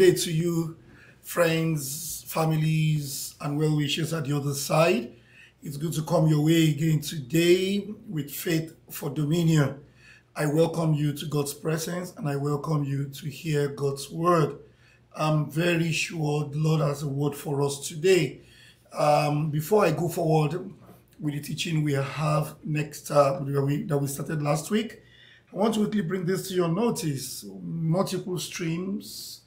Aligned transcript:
day 0.00 0.12
to 0.12 0.32
you, 0.32 0.78
friends, 1.20 2.24
families, 2.26 3.34
and 3.38 3.58
well 3.58 3.76
wishers 3.76 4.14
at 4.14 4.24
the 4.24 4.34
other 4.34 4.54
side. 4.54 5.12
It's 5.62 5.76
good 5.76 5.92
to 5.92 6.02
come 6.02 6.26
your 6.26 6.42
way 6.42 6.70
again 6.70 7.02
today 7.02 7.86
with 8.08 8.30
faith 8.30 8.74
for 8.88 9.10
dominion. 9.10 9.78
I 10.34 10.46
welcome 10.46 10.94
you 10.94 11.12
to 11.12 11.26
God's 11.26 11.52
presence 11.52 12.14
and 12.16 12.26
I 12.26 12.36
welcome 12.36 12.82
you 12.82 13.10
to 13.10 13.28
hear 13.28 13.68
God's 13.68 14.10
word. 14.10 14.56
I'm 15.14 15.50
very 15.50 15.92
sure 15.92 16.48
the 16.48 16.56
Lord 16.56 16.80
has 16.80 17.02
a 17.02 17.08
word 17.08 17.34
for 17.34 17.60
us 17.60 17.86
today. 17.86 18.40
Um, 18.94 19.50
before 19.50 19.84
I 19.84 19.90
go 19.90 20.08
forward 20.08 20.72
with 21.20 21.34
the 21.34 21.42
teaching 21.42 21.84
we 21.84 21.92
have 21.92 22.54
next 22.64 23.10
uh, 23.10 23.38
that 23.38 23.62
we 23.62 23.82
that 23.82 23.98
we 23.98 24.06
started 24.06 24.40
last 24.40 24.70
week, 24.70 25.02
I 25.52 25.56
want 25.56 25.74
to 25.74 25.80
quickly 25.80 26.00
bring 26.00 26.24
this 26.24 26.48
to 26.48 26.54
your 26.54 26.68
notice. 26.68 27.44
Multiple 27.62 28.38
streams, 28.38 29.39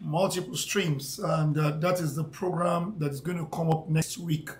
multiple 0.00 0.56
streams, 0.56 1.18
and 1.18 1.56
uh, 1.58 1.72
that 1.78 2.00
is 2.00 2.14
the 2.14 2.24
program 2.24 2.94
that 2.98 3.12
is 3.12 3.20
going 3.20 3.38
to 3.38 3.46
come 3.46 3.70
up 3.70 3.88
next 3.88 4.18
week. 4.18 4.50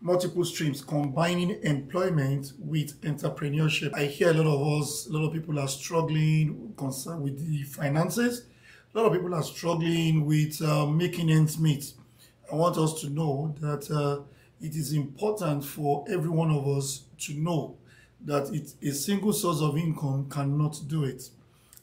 Multiple 0.00 0.44
streams, 0.44 0.80
combining 0.82 1.62
employment 1.62 2.52
with 2.58 3.00
entrepreneurship. 3.02 3.94
I 3.94 4.06
hear 4.06 4.30
a 4.30 4.34
lot 4.34 4.46
of 4.46 4.82
us, 4.82 5.06
a 5.06 5.12
lot 5.12 5.26
of 5.26 5.32
people 5.32 5.58
are 5.58 5.68
struggling 5.68 6.72
concerned 6.76 7.22
with 7.22 7.38
the 7.38 7.62
finances. 7.64 8.46
A 8.94 8.98
lot 8.98 9.06
of 9.06 9.12
people 9.12 9.34
are 9.34 9.42
struggling 9.42 10.24
with 10.24 10.60
uh, 10.62 10.86
making 10.86 11.30
ends 11.30 11.58
meet. 11.58 11.92
I 12.50 12.56
want 12.56 12.78
us 12.78 13.00
to 13.02 13.10
know 13.10 13.54
that 13.60 13.90
uh, 13.90 14.22
it 14.60 14.74
is 14.74 14.92
important 14.92 15.64
for 15.64 16.04
every 16.08 16.30
one 16.30 16.50
of 16.50 16.66
us 16.66 17.04
to 17.20 17.34
know 17.34 17.76
that 18.24 18.52
it, 18.52 18.74
a 18.82 18.92
single 18.92 19.32
source 19.32 19.60
of 19.60 19.76
income 19.76 20.28
cannot 20.28 20.80
do 20.88 21.04
it. 21.04 21.30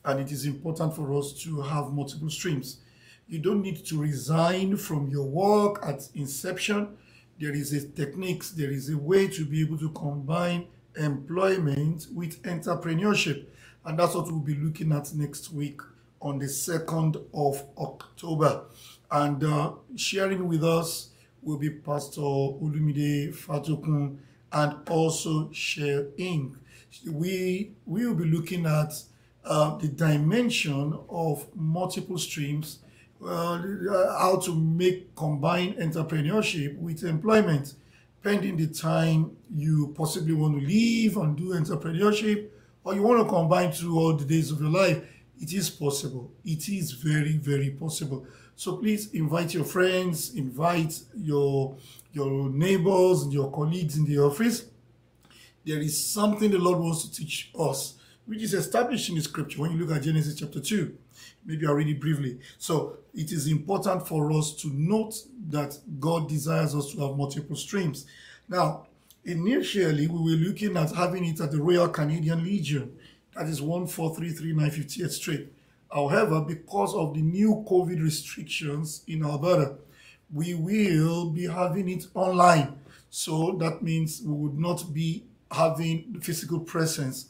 And 0.04 0.20
it 0.20 0.32
is 0.32 0.46
important 0.46 0.96
for 0.96 1.14
us 1.14 1.34
to 1.44 1.62
have 1.62 1.92
multiple 1.92 2.30
streams. 2.30 2.80
You 3.28 3.40
don't 3.40 3.62
need 3.62 3.86
to 3.86 4.02
resign 4.02 4.78
from 4.78 5.10
your 5.10 5.26
work 5.26 5.86
at 5.86 6.08
inception. 6.16 6.98
There 7.40 7.54
is 7.54 7.74
a 7.74 7.88
technique, 7.88 8.44
there 8.56 8.72
is 8.72 8.90
a 8.90 8.98
way 8.98 9.28
to 9.28 9.46
be 9.46 9.62
able 9.62 9.78
to 9.80 9.90
combine 9.92 10.68
employment 10.96 12.08
with 12.14 12.42
entrepreneurship. 12.44 13.46
And 13.86 14.00
that's 14.00 14.16
what 14.16 14.26
we'll 14.28 14.40
be 14.40 14.56
looking 14.56 14.92
at 14.92 15.14
next 15.14 15.52
week 15.52 15.82
on 16.22 16.40
the 16.40 16.46
2nd 16.46 17.24
of 17.34 17.64
October. 17.78 18.64
And 19.12 19.44
uh, 19.44 19.74
sharing 19.96 20.48
with 20.48 20.64
us 20.64 21.10
will 21.42 21.58
be 21.58 21.70
Pastor 21.70 22.22
Olumide 22.22 23.34
Fatokun 23.36 24.18
and 24.52 24.90
also 24.90 25.50
Share 25.52 26.06
Inc. 26.18 26.56
We 27.10 27.74
will 27.86 28.14
be 28.16 28.26
looking 28.26 28.66
at 28.66 28.94
uh, 29.46 29.78
the 29.78 29.88
dimension 29.88 30.98
of 31.10 31.48
multiple 31.56 32.18
streams, 32.18 32.80
uh, 33.26 34.20
how 34.20 34.40
to 34.44 34.54
make 34.56 35.16
combine 35.16 35.74
entrepreneurship 35.76 36.78
with 36.78 37.04
employment, 37.04 37.74
pending 38.24 38.58
the 38.58 38.68
time 38.68 39.36
you 39.54 39.94
possibly 39.98 40.34
want 40.34 40.60
to 40.60 40.66
leave 40.66 41.18
and 41.18 41.36
do 41.36 41.50
entrepreneurship, 41.50 42.50
or 42.84 42.96
you 42.96 43.02
want 43.02 43.22
to 43.22 43.30
combine 43.30 43.72
two 43.72 43.98
all 43.98 44.14
the 44.14 44.26
days 44.26 44.52
of 44.52 44.62
your 44.62 44.70
life. 44.70 45.04
It 45.40 45.54
is 45.54 45.70
possible. 45.70 46.32
It 46.44 46.68
is 46.70 46.92
very, 46.92 47.38
very 47.38 47.70
possible. 47.70 48.26
So 48.56 48.78
please 48.78 49.14
invite 49.14 49.54
your 49.54 49.66
friends, 49.66 50.34
invite 50.34 51.00
your 51.16 51.78
your 52.12 52.50
neighbors, 52.50 53.28
your 53.28 53.52
colleagues 53.52 53.98
in 53.98 54.06
the 54.06 54.18
office. 54.18 54.66
There 55.64 55.80
is 55.80 56.04
something 56.04 56.50
the 56.50 56.58
Lord 56.58 56.80
wants 56.80 57.04
to 57.08 57.12
teach 57.14 57.52
us, 57.60 57.96
which 58.26 58.42
is 58.42 58.54
established 58.56 59.10
in 59.10 59.16
the 59.16 59.22
scripture. 59.22 59.62
When 59.62 59.72
you 59.72 59.78
look 59.78 59.96
at 59.96 60.02
Genesis 60.02 60.40
chapter 60.40 60.60
2, 60.60 60.98
maybe 61.46 61.68
I'll 61.68 61.76
read 61.76 61.90
it 61.90 62.00
briefly. 62.00 62.40
So 62.58 62.98
it 63.18 63.32
is 63.32 63.48
important 63.48 64.08
for 64.08 64.32
us 64.32 64.54
to 64.54 64.68
note 64.68 65.16
that 65.50 65.76
God 66.00 66.30
desires 66.30 66.76
us 66.76 66.92
to 66.92 67.00
have 67.00 67.18
multiple 67.18 67.56
streams. 67.56 68.06
Now, 68.48 68.86
initially, 69.26 70.06
we 70.06 70.20
were 70.20 70.38
looking 70.38 70.78
at 70.78 70.92
having 70.92 71.26
it 71.26 71.42
at 71.42 71.52
the 71.52 71.60
Royal 71.60 71.90
Canadian 71.90 72.44
Legion. 72.44 72.96
That 73.36 73.48
is 73.48 73.60
1433958 73.60 75.10
Street. 75.10 75.54
However, 75.92 76.42
because 76.42 76.94
of 76.94 77.16
the 77.16 77.22
new 77.22 77.66
COVID 77.68 78.04
restrictions 78.04 79.02
in 79.08 79.26
Alberta, 79.26 79.78
we 80.32 80.54
will 80.54 81.32
be 81.32 81.48
having 81.48 81.90
it 81.90 82.06
online. 82.14 82.78
So 83.10 83.54
that 83.54 83.82
means 83.82 84.22
we 84.22 84.34
would 84.34 84.60
not 84.60 84.94
be 84.94 85.24
having 85.50 86.20
physical 86.22 86.60
presence 86.60 87.30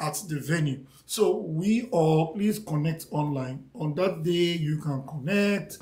at 0.00 0.22
the 0.28 0.38
venue. 0.40 0.84
So 1.06 1.36
we 1.36 1.88
all 1.90 2.34
please 2.34 2.58
connect 2.58 3.06
online. 3.10 3.64
On 3.74 3.94
that 3.94 4.22
day, 4.22 4.30
you 4.58 4.78
can 4.78 5.06
connect 5.06 5.78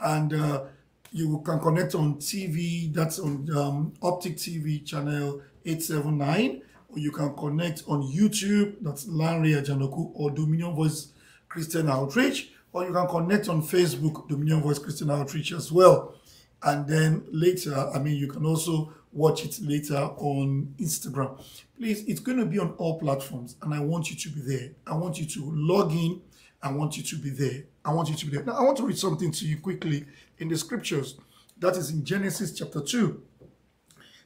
and 0.00 0.32
uh, 0.32 0.64
you 1.12 1.40
can 1.44 1.58
connect 1.58 1.94
on 1.94 2.16
TV. 2.16 2.92
That's 2.92 3.18
on 3.18 3.48
um, 3.56 3.92
Optik 4.02 4.36
TV 4.36 4.84
channel 4.84 5.42
879. 5.64 6.62
Or 6.90 6.98
you 6.98 7.10
can 7.10 7.34
connect 7.34 7.82
on 7.86 8.02
YouTube. 8.02 8.76
That's 8.80 9.06
Lanre 9.06 9.62
Ajanoku 9.62 10.10
or 10.14 10.30
Dominion 10.30 10.74
Voice 10.74 11.08
Christian 11.48 11.88
Outreach, 11.88 12.50
or 12.72 12.84
you 12.86 12.92
can 12.92 13.08
connect 13.08 13.48
on 13.48 13.62
Facebook, 13.62 14.28
Dominion 14.28 14.60
Voice 14.60 14.78
Christian 14.78 15.10
Outreach 15.10 15.52
as 15.52 15.72
well. 15.72 16.14
And 16.62 16.86
then 16.86 17.24
later, 17.30 17.74
I 17.94 17.98
mean, 17.98 18.16
you 18.16 18.28
can 18.28 18.44
also 18.44 18.92
watch 19.12 19.44
it 19.44 19.58
later 19.60 19.96
on 19.96 20.74
Instagram. 20.78 21.40
Please, 21.76 22.04
it's 22.06 22.20
going 22.20 22.38
to 22.38 22.46
be 22.46 22.58
on 22.58 22.72
all 22.72 22.98
platforms, 22.98 23.56
and 23.62 23.72
I 23.74 23.80
want 23.80 24.10
you 24.10 24.16
to 24.16 24.28
be 24.30 24.40
there. 24.40 24.70
I 24.86 24.96
want 24.96 25.18
you 25.18 25.26
to 25.26 25.50
log 25.52 25.92
in. 25.92 26.20
I 26.62 26.72
want 26.72 26.96
you 26.96 27.02
to 27.04 27.16
be 27.16 27.30
there. 27.30 27.64
I 27.84 27.92
want 27.92 28.08
you 28.08 28.16
to 28.16 28.26
be 28.26 28.32
there. 28.32 28.44
Now, 28.44 28.54
I 28.54 28.62
want 28.62 28.76
to 28.78 28.86
read 28.86 28.98
something 28.98 29.30
to 29.32 29.46
you 29.46 29.58
quickly 29.58 30.04
in 30.38 30.48
the 30.48 30.56
scriptures. 30.56 31.16
That 31.58 31.76
is 31.76 31.90
in 31.90 32.04
Genesis 32.04 32.52
chapter 32.56 32.80
2. 32.80 33.22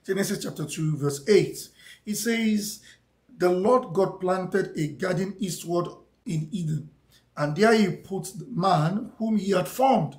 Genesis 0.07 0.43
chapter 0.43 0.65
2, 0.65 0.97
verse 0.97 1.29
8. 1.29 1.69
It 2.07 2.15
says, 2.17 2.81
The 3.39 3.51
Lord 3.51 3.93
God 3.93 4.21
planted 4.21 4.77
a 4.77 4.89
garden 4.89 5.37
eastward 5.39 5.89
in 6.27 6.49
Eden 6.51 6.91
and 7.37 7.57
there 7.57 7.75
he 7.75 7.89
put 7.89 8.25
the 8.39 8.47
man 8.51 9.13
whom 9.19 9.37
he 9.37 9.53
had 9.53 9.69
formed. 9.69 10.17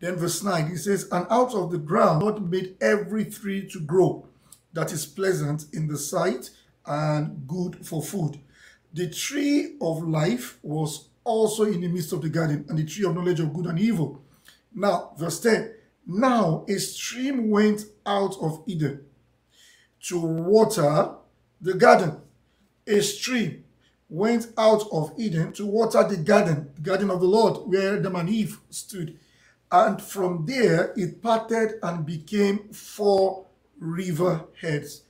Then 0.00 0.16
verse 0.16 0.42
9, 0.42 0.68
he 0.68 0.76
says, 0.76 1.08
And 1.10 1.26
out 1.30 1.54
of 1.54 1.70
the 1.70 1.78
ground 1.78 2.22
God 2.22 2.50
made 2.50 2.76
every 2.80 3.24
tree 3.24 3.68
to 3.70 3.80
grow 3.80 4.28
that 4.72 4.92
is 4.92 5.06
pleasant 5.06 5.66
in 5.72 5.88
the 5.88 5.98
sight 5.98 6.50
and 6.86 7.46
good 7.46 7.86
for 7.86 8.02
food. 8.02 8.38
The 8.92 9.10
tree 9.10 9.76
of 9.80 10.06
life 10.06 10.58
was 10.62 11.08
also 11.24 11.64
in 11.64 11.80
the 11.80 11.88
midst 11.88 12.12
of 12.12 12.22
the 12.22 12.28
garden, 12.28 12.64
and 12.68 12.78
the 12.78 12.84
tree 12.84 13.04
of 13.04 13.14
knowledge 13.14 13.40
of 13.40 13.52
good 13.52 13.66
and 13.66 13.78
evil. 13.78 14.22
Now, 14.74 15.12
verse 15.18 15.40
10 15.40 15.74
Now 16.06 16.64
a 16.68 16.78
stream 16.78 17.50
went 17.50 17.84
out 18.06 18.36
of 18.40 18.62
Eden 18.66 19.04
to 20.04 20.20
water 20.20 21.14
the 21.60 21.74
garden. 21.74 22.20
A 22.86 23.00
stream 23.00 23.64
went 24.08 24.46
out 24.56 24.84
of 24.90 25.12
Eden 25.18 25.52
to 25.54 25.66
water 25.66 26.02
the 26.04 26.16
garden, 26.16 26.70
the 26.76 26.80
garden 26.80 27.10
of 27.10 27.20
the 27.20 27.26
Lord, 27.26 27.68
where 27.68 27.96
Adam 27.96 28.16
and 28.16 28.30
Eve 28.30 28.58
stood. 28.70 29.18
And 29.70 30.00
from 30.00 30.46
there 30.46 30.92
it 30.96 31.22
parted 31.22 31.78
and 31.82 32.06
became 32.06 32.70
four 32.70 33.46
river 33.78 34.44
heads. 34.60 35.02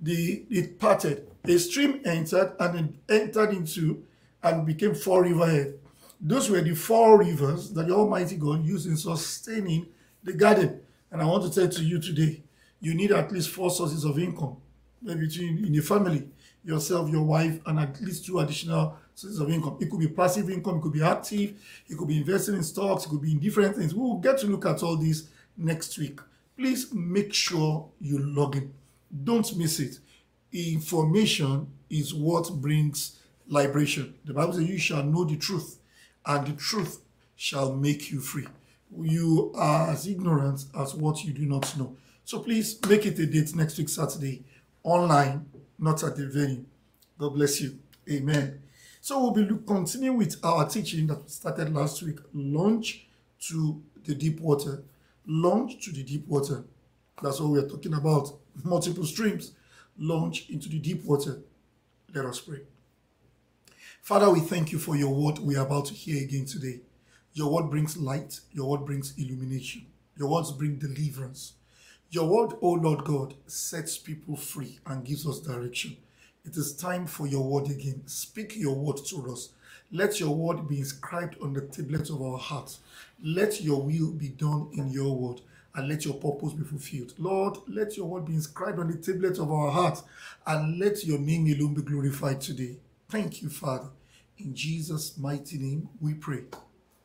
The, 0.00 0.44
it 0.50 0.78
parted. 0.78 1.28
A 1.44 1.58
stream 1.58 2.00
entered 2.04 2.54
and 2.60 2.94
it 3.08 3.12
entered 3.22 3.50
into 3.50 4.04
and 4.42 4.64
became 4.66 4.94
four 4.94 5.24
river 5.24 5.46
heads. 5.46 5.74
Those 6.20 6.50
were 6.50 6.60
the 6.60 6.74
four 6.74 7.18
rivers 7.18 7.70
that 7.72 7.88
the 7.88 7.94
Almighty 7.94 8.36
God 8.36 8.64
used 8.64 8.86
in 8.86 8.96
sustaining 8.96 9.86
the 10.22 10.32
garden. 10.32 10.80
And 11.10 11.22
I 11.22 11.26
want 11.26 11.44
to 11.44 11.60
tell 11.60 11.68
to 11.68 11.84
you 11.84 12.00
today, 12.00 12.42
you 12.80 12.94
need 12.94 13.12
at 13.12 13.32
least 13.32 13.50
four 13.50 13.70
sources 13.70 14.04
of 14.04 14.18
income, 14.18 14.56
maybe 15.02 15.26
in 15.40 15.76
a 15.76 15.82
family 15.82 16.28
yourself, 16.64 17.10
your 17.10 17.22
wife, 17.22 17.60
and 17.66 17.78
at 17.78 18.00
least 18.00 18.26
two 18.26 18.38
additional 18.40 18.96
sources 19.14 19.40
of 19.40 19.50
income. 19.50 19.78
It 19.80 19.90
could 19.90 20.00
be 20.00 20.08
passive 20.08 20.50
income, 20.50 20.78
it 20.78 20.82
could 20.82 20.92
be 20.92 21.02
active, 21.02 21.54
it 21.88 21.96
could 21.96 22.08
be 22.08 22.18
investing 22.18 22.54
in 22.54 22.62
stocks, 22.62 23.06
it 23.06 23.08
could 23.08 23.22
be 23.22 23.32
in 23.32 23.38
different 23.38 23.76
things. 23.76 23.94
We 23.94 24.00
will 24.00 24.18
get 24.18 24.38
to 24.38 24.46
look 24.46 24.66
at 24.66 24.82
all 24.82 24.96
this 24.96 25.28
next 25.56 25.98
week. 25.98 26.20
Please 26.56 26.92
make 26.92 27.32
sure 27.32 27.88
you 28.00 28.18
log 28.18 28.56
in. 28.56 28.72
Don't 29.24 29.56
miss 29.56 29.80
it. 29.80 29.98
Information 30.52 31.68
is 31.88 32.12
what 32.14 32.50
brings 32.60 33.18
liberation. 33.46 34.14
The 34.24 34.34
Bible 34.34 34.54
says, 34.54 34.68
You 34.68 34.78
shall 34.78 35.02
know 35.02 35.24
the 35.24 35.36
truth, 35.36 35.78
and 36.26 36.46
the 36.46 36.52
truth 36.52 37.00
shall 37.36 37.74
make 37.74 38.10
you 38.10 38.20
free. 38.20 38.46
You 38.96 39.52
are 39.54 39.90
as 39.90 40.06
ignorant 40.06 40.64
as 40.78 40.94
what 40.94 41.24
you 41.24 41.32
do 41.32 41.46
not 41.46 41.76
know. 41.76 41.96
So 42.24 42.40
please 42.40 42.78
make 42.88 43.06
it 43.06 43.18
a 43.18 43.26
date 43.26 43.54
next 43.54 43.78
week, 43.78 43.88
Saturday, 43.88 44.44
online 44.82 45.46
not 45.78 46.02
at 46.04 46.16
the 46.16 46.26
venue. 46.26 46.64
God 47.18 47.34
bless 47.34 47.60
you. 47.60 47.78
Amen. 48.10 48.62
So 49.00 49.20
we'll 49.20 49.32
be 49.32 49.46
continuing 49.66 50.18
with 50.18 50.36
our 50.42 50.68
teaching 50.68 51.06
that 51.08 51.30
started 51.30 51.74
last 51.74 52.02
week. 52.02 52.18
Launch 52.32 53.06
to 53.48 53.82
the 54.04 54.14
deep 54.14 54.40
water. 54.40 54.82
Launch 55.26 55.84
to 55.84 55.92
the 55.92 56.02
deep 56.02 56.26
water. 56.26 56.64
That's 57.22 57.40
what 57.40 57.50
we 57.50 57.58
are 57.58 57.68
talking 57.68 57.94
about. 57.94 58.32
Multiple 58.64 59.04
streams. 59.04 59.52
Launch 59.98 60.48
into 60.50 60.68
the 60.68 60.78
deep 60.78 61.04
water. 61.04 61.40
Let 62.14 62.24
us 62.24 62.40
pray. 62.40 62.60
Father, 64.02 64.30
we 64.30 64.40
thank 64.40 64.72
you 64.72 64.78
for 64.78 64.96
your 64.96 65.12
word 65.12 65.38
we 65.38 65.56
are 65.56 65.66
about 65.66 65.86
to 65.86 65.94
hear 65.94 66.22
again 66.22 66.46
today. 66.46 66.80
Your 67.34 67.52
word 67.52 67.70
brings 67.70 67.96
light, 67.96 68.40
your 68.52 68.70
word 68.70 68.86
brings 68.86 69.12
illumination, 69.18 69.86
your 70.16 70.30
words 70.30 70.50
bring 70.50 70.76
deliverance. 70.76 71.52
Your 72.10 72.26
word, 72.26 72.56
O 72.62 72.72
Lord 72.72 73.04
God, 73.04 73.34
sets 73.46 73.98
people 73.98 74.34
free 74.36 74.78
and 74.86 75.04
gives 75.04 75.26
us 75.26 75.40
direction. 75.40 75.96
It 76.44 76.56
is 76.56 76.74
time 76.74 77.06
for 77.06 77.26
your 77.26 77.44
word 77.44 77.70
again. 77.70 78.02
Speak 78.06 78.56
your 78.56 78.74
word 78.76 78.96
to 79.08 79.30
us. 79.30 79.50
Let 79.92 80.18
your 80.18 80.34
word 80.34 80.66
be 80.68 80.78
inscribed 80.78 81.36
on 81.42 81.52
the 81.52 81.60
tablet 81.62 82.08
of 82.08 82.22
our 82.22 82.38
hearts. 82.38 82.80
Let 83.22 83.60
your 83.60 83.82
will 83.82 84.12
be 84.12 84.28
done 84.30 84.70
in 84.72 84.88
your 84.88 85.14
word 85.14 85.42
and 85.74 85.86
let 85.88 86.06
your 86.06 86.14
purpose 86.14 86.54
be 86.54 86.64
fulfilled. 86.64 87.12
Lord, 87.18 87.58
let 87.68 87.98
your 87.98 88.06
word 88.06 88.24
be 88.24 88.34
inscribed 88.34 88.78
on 88.78 88.90
the 88.90 88.96
tablet 88.96 89.38
of 89.38 89.52
our 89.52 89.70
hearts 89.70 90.02
and 90.46 90.78
let 90.78 91.04
your 91.04 91.18
name 91.18 91.46
alone 91.46 91.74
be 91.74 91.82
glorified 91.82 92.40
today. 92.40 92.76
Thank 93.10 93.42
you, 93.42 93.50
Father. 93.50 93.88
In 94.38 94.54
Jesus' 94.54 95.18
mighty 95.18 95.58
name 95.58 95.90
we 96.00 96.14
pray. 96.14 96.44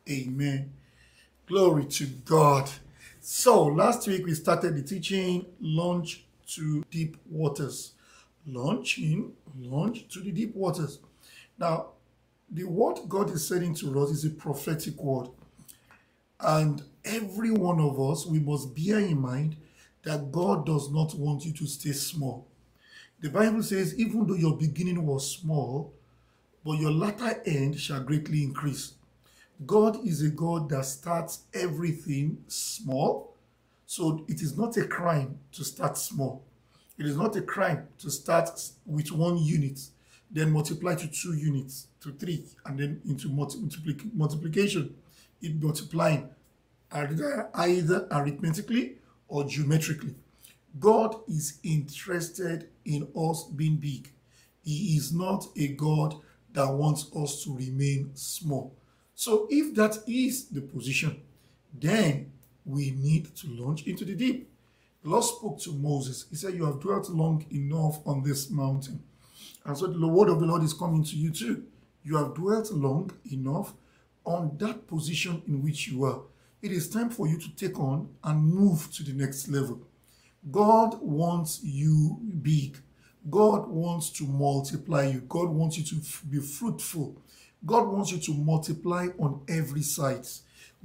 Amen. 0.08 0.72
Glory 1.46 1.84
to 1.86 2.06
God. 2.06 2.70
So, 3.26 3.64
last 3.64 4.06
week 4.06 4.26
we 4.26 4.34
started 4.34 4.76
the 4.76 4.82
teaching 4.82 5.46
Launch 5.58 6.26
to 6.48 6.84
Deep 6.90 7.16
Waters. 7.24 7.94
Launching, 8.46 9.32
launch 9.58 10.06
to 10.08 10.20
the 10.20 10.30
deep 10.30 10.54
waters. 10.54 10.98
Now, 11.58 11.92
the 12.50 12.64
word 12.64 12.98
God 13.08 13.30
is 13.30 13.48
saying 13.48 13.76
to 13.76 13.98
us 13.98 14.10
is 14.10 14.26
a 14.26 14.30
prophetic 14.30 15.02
word. 15.02 15.30
And 16.38 16.82
every 17.02 17.50
one 17.50 17.80
of 17.80 17.98
us, 17.98 18.26
we 18.26 18.40
must 18.40 18.74
bear 18.74 18.98
in 18.98 19.22
mind 19.22 19.56
that 20.02 20.30
God 20.30 20.66
does 20.66 20.90
not 20.90 21.14
want 21.14 21.46
you 21.46 21.54
to 21.54 21.66
stay 21.66 21.92
small. 21.92 22.46
The 23.22 23.30
Bible 23.30 23.62
says, 23.62 23.98
even 23.98 24.26
though 24.26 24.34
your 24.34 24.58
beginning 24.58 25.06
was 25.06 25.38
small, 25.38 25.94
but 26.62 26.78
your 26.78 26.90
latter 26.90 27.40
end 27.46 27.80
shall 27.80 28.02
greatly 28.02 28.42
increase. 28.42 28.92
God 29.66 30.06
is 30.06 30.22
a 30.22 30.30
God 30.30 30.68
that 30.70 30.84
starts 30.84 31.44
everything 31.52 32.38
small. 32.48 33.34
So 33.86 34.24
it 34.28 34.40
is 34.42 34.56
not 34.56 34.76
a 34.76 34.86
crime 34.86 35.38
to 35.52 35.64
start 35.64 35.96
small. 35.96 36.42
It 36.98 37.06
is 37.06 37.16
not 37.16 37.36
a 37.36 37.42
crime 37.42 37.88
to 37.98 38.10
start 38.10 38.48
with 38.86 39.12
one 39.12 39.38
unit, 39.38 39.80
then 40.30 40.52
multiply 40.52 40.94
to 40.94 41.06
two 41.08 41.34
units, 41.34 41.88
to 42.00 42.12
three, 42.12 42.44
and 42.66 42.78
then 42.78 43.00
into 43.06 43.28
multi 43.28 43.58
multiplication. 44.14 44.94
It 45.42 45.62
multiplying 45.62 46.28
either, 46.90 47.50
either 47.54 48.08
arithmetically 48.10 48.96
or 49.28 49.44
geometrically. 49.44 50.14
God 50.78 51.16
is 51.28 51.58
interested 51.62 52.68
in 52.84 53.08
us 53.16 53.44
being 53.44 53.76
big. 53.76 54.10
He 54.64 54.96
is 54.96 55.12
not 55.12 55.46
a 55.56 55.68
God 55.68 56.16
that 56.52 56.72
wants 56.72 57.10
us 57.14 57.44
to 57.44 57.54
remain 57.54 58.10
small. 58.14 58.72
So 59.14 59.46
if 59.50 59.74
that 59.76 59.98
is 60.06 60.46
the 60.46 60.60
position, 60.60 61.20
then 61.72 62.32
we 62.64 62.90
need 62.92 63.34
to 63.36 63.48
launch 63.48 63.86
into 63.86 64.04
the 64.04 64.14
deep. 64.14 64.50
The 65.02 65.10
Lord 65.10 65.24
spoke 65.24 65.60
to 65.60 65.72
Moses. 65.72 66.24
He 66.30 66.36
said, 66.36 66.54
You 66.54 66.64
have 66.64 66.80
dwelt 66.80 67.10
long 67.10 67.44
enough 67.52 68.00
on 68.06 68.22
this 68.22 68.50
mountain. 68.50 69.02
And 69.64 69.76
so 69.76 69.86
the 69.86 70.08
word 70.08 70.28
of 70.28 70.40
the 70.40 70.46
Lord 70.46 70.62
is 70.62 70.72
coming 70.72 71.04
to 71.04 71.16
you 71.16 71.30
too. 71.30 71.64
You 72.02 72.16
have 72.16 72.34
dwelt 72.34 72.70
long 72.72 73.10
enough 73.30 73.74
on 74.24 74.56
that 74.58 74.86
position 74.86 75.42
in 75.46 75.62
which 75.62 75.88
you 75.88 76.04
are. 76.04 76.20
It 76.62 76.72
is 76.72 76.88
time 76.88 77.10
for 77.10 77.26
you 77.28 77.38
to 77.38 77.56
take 77.56 77.78
on 77.78 78.08
and 78.22 78.44
move 78.44 78.90
to 78.92 79.02
the 79.02 79.12
next 79.12 79.48
level. 79.48 79.80
God 80.50 80.98
wants 81.00 81.60
you 81.62 82.18
big. 82.42 82.78
God 83.30 83.68
wants 83.68 84.10
to 84.10 84.24
multiply 84.24 85.06
you. 85.06 85.20
God 85.20 85.48
wants 85.48 85.78
you 85.78 85.84
to 85.84 86.26
be 86.26 86.40
fruitful. 86.40 87.16
God 87.66 87.88
wants 87.88 88.12
you 88.12 88.18
to 88.18 88.34
multiply 88.34 89.08
on 89.18 89.42
every 89.48 89.82
side. 89.82 90.26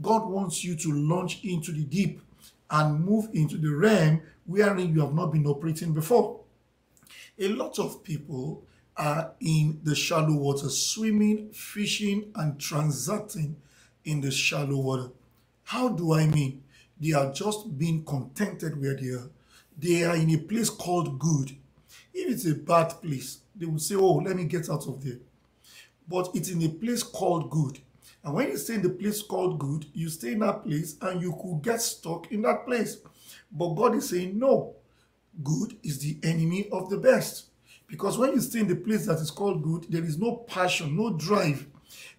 God 0.01 0.29
wants 0.29 0.63
you 0.63 0.75
to 0.77 0.91
launch 0.93 1.43
into 1.43 1.71
the 1.71 1.83
deep 1.83 2.21
and 2.69 3.03
move 3.03 3.29
into 3.33 3.57
the 3.57 3.69
realm 3.69 4.21
wherein 4.45 4.93
you 4.93 5.01
have 5.01 5.13
not 5.13 5.31
been 5.31 5.45
operating 5.45 5.93
before. 5.93 6.39
A 7.37 7.47
lot 7.49 7.79
of 7.79 8.03
people 8.03 8.63
are 8.95 9.31
in 9.39 9.79
the 9.83 9.95
shallow 9.95 10.33
water, 10.33 10.69
swimming, 10.69 11.49
fishing, 11.51 12.31
and 12.35 12.59
transacting 12.59 13.55
in 14.05 14.21
the 14.21 14.31
shallow 14.31 14.77
water. 14.77 15.09
How 15.63 15.89
do 15.89 16.13
I 16.13 16.27
mean? 16.27 16.63
They 16.99 17.13
are 17.13 17.31
just 17.31 17.77
being 17.77 18.03
contented 18.03 18.79
where 18.79 18.95
they 18.95 19.09
are. 19.09 19.29
They 19.77 20.03
are 20.03 20.15
in 20.15 20.29
a 20.31 20.37
place 20.37 20.69
called 20.69 21.17
good. 21.17 21.51
If 22.13 22.29
it's 22.33 22.45
a 22.45 22.55
bad 22.55 22.89
place, 23.01 23.39
they 23.55 23.65
will 23.65 23.79
say, 23.79 23.95
Oh, 23.95 24.15
let 24.15 24.35
me 24.35 24.45
get 24.45 24.69
out 24.69 24.87
of 24.87 25.03
there. 25.03 25.19
But 26.09 26.29
it's 26.33 26.49
in 26.49 26.63
a 26.63 26.69
place 26.69 27.03
called 27.03 27.49
good. 27.49 27.79
And 28.23 28.33
when 28.33 28.49
you 28.49 28.57
stay 28.57 28.75
in 28.75 28.81
the 28.81 28.89
place 28.89 29.21
called 29.21 29.59
good, 29.59 29.85
you 29.93 30.09
stay 30.09 30.33
in 30.33 30.39
that 30.39 30.63
place 30.63 30.95
and 31.01 31.21
you 31.21 31.37
could 31.41 31.61
get 31.61 31.81
stuck 31.81 32.31
in 32.31 32.41
that 32.41 32.65
place. 32.65 32.97
But 33.51 33.75
God 33.75 33.95
is 33.95 34.09
saying, 34.09 34.37
No, 34.37 34.75
good 35.43 35.77
is 35.83 35.99
the 35.99 36.17
enemy 36.23 36.67
of 36.71 36.89
the 36.89 36.97
best. 36.97 37.45
Because 37.87 38.17
when 38.17 38.33
you 38.33 38.41
stay 38.41 38.59
in 38.59 38.67
the 38.67 38.75
place 38.75 39.05
that 39.05 39.19
is 39.19 39.31
called 39.31 39.63
good, 39.63 39.85
there 39.89 40.03
is 40.03 40.19
no 40.19 40.35
passion, 40.35 40.95
no 40.95 41.11
drive. 41.11 41.65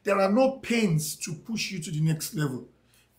There 0.02 0.18
are 0.18 0.30
no 0.30 0.52
pains 0.52 1.14
to 1.16 1.34
push 1.34 1.70
you 1.70 1.78
to 1.80 1.90
the 1.90 2.00
next 2.00 2.34
level. 2.34 2.66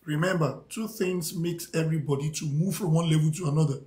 Remember, 0.04 0.58
two 0.68 0.88
things 0.88 1.34
makes 1.34 1.68
everybody 1.74 2.30
to 2.30 2.46
move 2.46 2.76
from 2.76 2.92
one 2.92 3.08
level 3.08 3.30
to 3.30 3.48
another. 3.48 3.78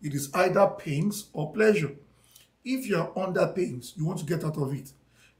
It 0.00 0.14
is 0.14 0.30
either 0.32 0.68
pains 0.78 1.26
or 1.32 1.52
pleasure. 1.52 1.92
If 2.64 2.86
you 2.86 2.96
are 2.96 3.12
under 3.16 3.46
pains, 3.48 3.92
you 3.96 4.06
want 4.06 4.20
to 4.20 4.24
get 4.24 4.44
out 4.44 4.56
of 4.56 4.72
it. 4.72 4.92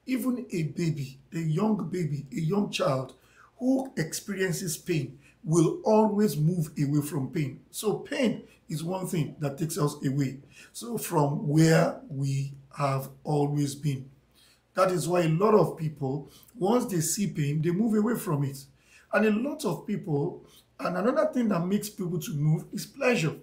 Even 0.07 0.47
a 0.51 0.63
baby, 0.65 1.19
a 1.33 1.39
young 1.39 1.89
baby, 1.89 2.27
a 2.33 2.41
young 2.41 2.71
child 2.71 3.15
who 3.59 3.93
experiences 3.97 4.77
pain 4.77 5.19
will 5.43 5.81
always 5.85 6.37
move 6.37 6.71
away 6.83 7.01
from 7.01 7.31
pain. 7.31 7.61
So 7.71 7.99
pain 7.99 8.45
is 8.69 8.83
one 8.83 9.07
thing 9.07 9.37
that 9.41 9.59
takes 9.59 9.79
us 9.79 9.97
away. 10.05 10.39
So 10.73 10.99
from 10.99 11.49
where 11.49 12.01
we 12.09 12.53
have 12.77 13.09
always 13.23 13.75
been. 13.75 14.11
That 14.75 14.91
is 14.91 15.07
why 15.07 15.23
a 15.23 15.29
lot 15.29 15.55
of 15.55 15.77
people, 15.77 16.31
once 16.59 16.87
they 16.87 17.01
see 17.01 17.29
pain, 17.29 17.63
they 17.63 17.71
move 17.71 17.95
away 17.95 18.17
from 18.17 18.45
it. 18.45 18.65
And 19.13 19.27
a 19.27 19.31
lot 19.31 19.65
of 19.65 19.87
people, 19.87 20.45
and 20.81 20.97
another 20.97 21.31
thing 21.33 21.49
that 21.51 21.65
makes 21.65 21.89
people 21.89 22.19
to 22.19 22.33
move 22.33 22.65
is 22.73 22.85
pleasure. 22.85 23.35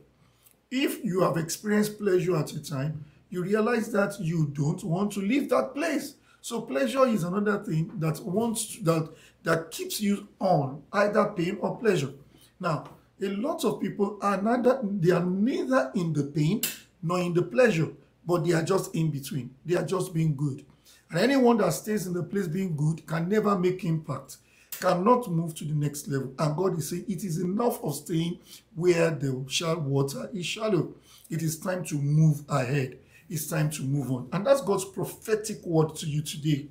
If 0.69 1.03
you 1.03 1.21
have 1.21 1.37
experienced 1.37 1.97
pleasure 1.97 2.35
at 2.35 2.51
a 2.51 2.63
time, 2.63 3.05
you 3.29 3.41
realize 3.41 3.91
that 3.93 4.19
you 4.19 4.47
don't 4.47 4.83
want 4.83 5.13
to 5.13 5.21
leave 5.21 5.49
that 5.49 5.73
place. 5.73 6.15
So 6.41 6.61
pleasure 6.61 7.05
is 7.05 7.23
another 7.23 7.63
thing 7.63 7.91
that 7.99 8.19
wants 8.21 8.77
that 8.79 9.09
that 9.43 9.69
keeps 9.71 10.01
you 10.01 10.27
on 10.39 10.81
either 10.91 11.25
pain 11.35 11.57
or 11.61 11.77
pleasure. 11.77 12.11
Now, 12.59 12.85
a 13.21 13.27
lot 13.27 13.63
of 13.63 13.79
people 13.79 14.17
are 14.21 14.41
neither 14.41 14.79
they 14.83 15.11
are 15.11 15.23
neither 15.23 15.91
in 15.93 16.13
the 16.13 16.23
pain 16.23 16.61
nor 17.03 17.19
in 17.19 17.33
the 17.33 17.43
pleasure, 17.43 17.89
but 18.25 18.43
they 18.43 18.53
are 18.53 18.63
just 18.63 18.93
in 18.95 19.11
between. 19.11 19.53
They 19.65 19.75
are 19.75 19.85
just 19.85 20.13
being 20.13 20.35
good. 20.35 20.65
And 21.11 21.19
anyone 21.19 21.57
that 21.57 21.73
stays 21.73 22.07
in 22.07 22.13
the 22.13 22.23
place 22.23 22.47
being 22.47 22.75
good 22.75 23.05
can 23.05 23.29
never 23.29 23.57
make 23.57 23.83
impact, 23.83 24.37
cannot 24.79 25.29
move 25.29 25.53
to 25.55 25.65
the 25.65 25.75
next 25.75 26.07
level. 26.07 26.33
And 26.39 26.55
God 26.55 26.77
is 26.79 26.89
saying 26.89 27.05
it 27.07 27.23
is 27.23 27.37
enough 27.39 27.83
of 27.83 27.93
staying 27.95 28.39
where 28.75 29.11
the 29.11 29.43
shallow 29.47 29.79
water 29.79 30.29
is 30.33 30.45
shallow. 30.45 30.93
It 31.29 31.43
is 31.43 31.59
time 31.59 31.83
to 31.85 31.95
move 31.95 32.43
ahead 32.49 32.97
it's 33.31 33.47
time 33.47 33.69
to 33.71 33.83
move 33.83 34.11
on. 34.11 34.27
And 34.33 34.45
that's 34.45 34.59
God's 34.61 34.83
prophetic 34.83 35.65
word 35.65 35.95
to 35.95 36.05
you 36.05 36.21
today. 36.21 36.67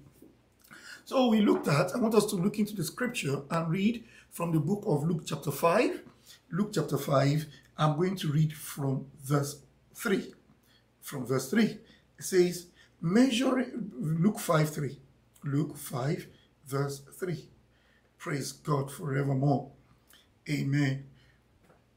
So 1.07 1.29
we 1.29 1.41
looked 1.41 1.69
at, 1.69 1.95
I 1.95 1.99
want 1.99 2.15
us 2.15 2.27
to 2.27 2.37
look 2.37 2.59
into 2.59 2.77
the 2.77 2.85
scripture 2.85 3.41
and 3.51 3.71
read 3.71 4.05
from 4.29 4.53
the 4.53 4.61
book 4.61 4.85
of 4.87 5.09
Luke 5.09 5.23
chapter 5.25 5.51
5. 5.51 6.03
Luke 6.53 6.71
chapter 6.75 6.99
5, 6.99 7.47
I'm 7.79 7.97
going 7.97 8.15
to 8.17 8.29
read 8.29 8.53
from 8.53 9.07
verse 9.25 9.63
3. 9.95 10.35
From 11.01 11.25
verse 11.25 11.51
3, 11.51 11.65
it 11.65 11.79
says, 12.19 12.67
measuring, 13.01 13.91
Luke 13.99 14.39
5 14.39 14.69
3. 14.69 14.99
Luke 15.45 15.79
5, 15.79 16.27
verse 16.67 17.01
3. 17.19 17.49
Praise 18.19 18.53
God 18.53 18.93
forevermore. 18.93 19.71
Amen. 20.51 21.05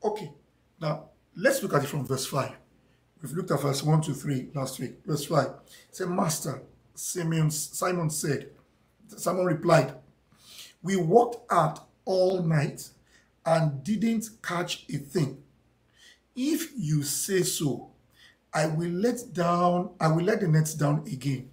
Okay, 0.01 0.31
now 0.79 1.09
let's 1.35 1.61
look 1.61 1.73
at 1.73 1.83
it 1.83 1.87
from 1.87 2.07
verse 2.07 2.25
5. 2.25 2.62
We've 3.23 3.31
looked 3.31 3.51
at 3.51 3.61
verse 3.61 3.81
1 3.81 4.01
to 4.01 4.13
3 4.13 4.49
last 4.53 4.81
week. 4.81 4.97
Verse 5.05 5.23
5. 5.25 5.49
Say, 5.91 6.05
Master, 6.05 6.61
Simeon, 6.93 7.49
Simon 7.49 8.09
said, 8.09 8.49
Simon 9.07 9.45
replied, 9.45 9.93
We 10.83 10.97
walked 10.97 11.49
out 11.49 11.87
all 12.03 12.43
night 12.43 12.89
and 13.45 13.81
didn't 13.81 14.29
catch 14.41 14.85
a 14.89 14.97
thing. 14.97 15.41
If 16.35 16.71
you 16.77 17.03
say 17.03 17.43
so, 17.43 17.91
I 18.53 18.67
will 18.67 18.91
let 18.91 19.33
down, 19.33 19.91
I 20.01 20.09
will 20.09 20.25
let 20.25 20.41
the 20.41 20.49
nets 20.49 20.73
down 20.73 21.05
again. 21.07 21.49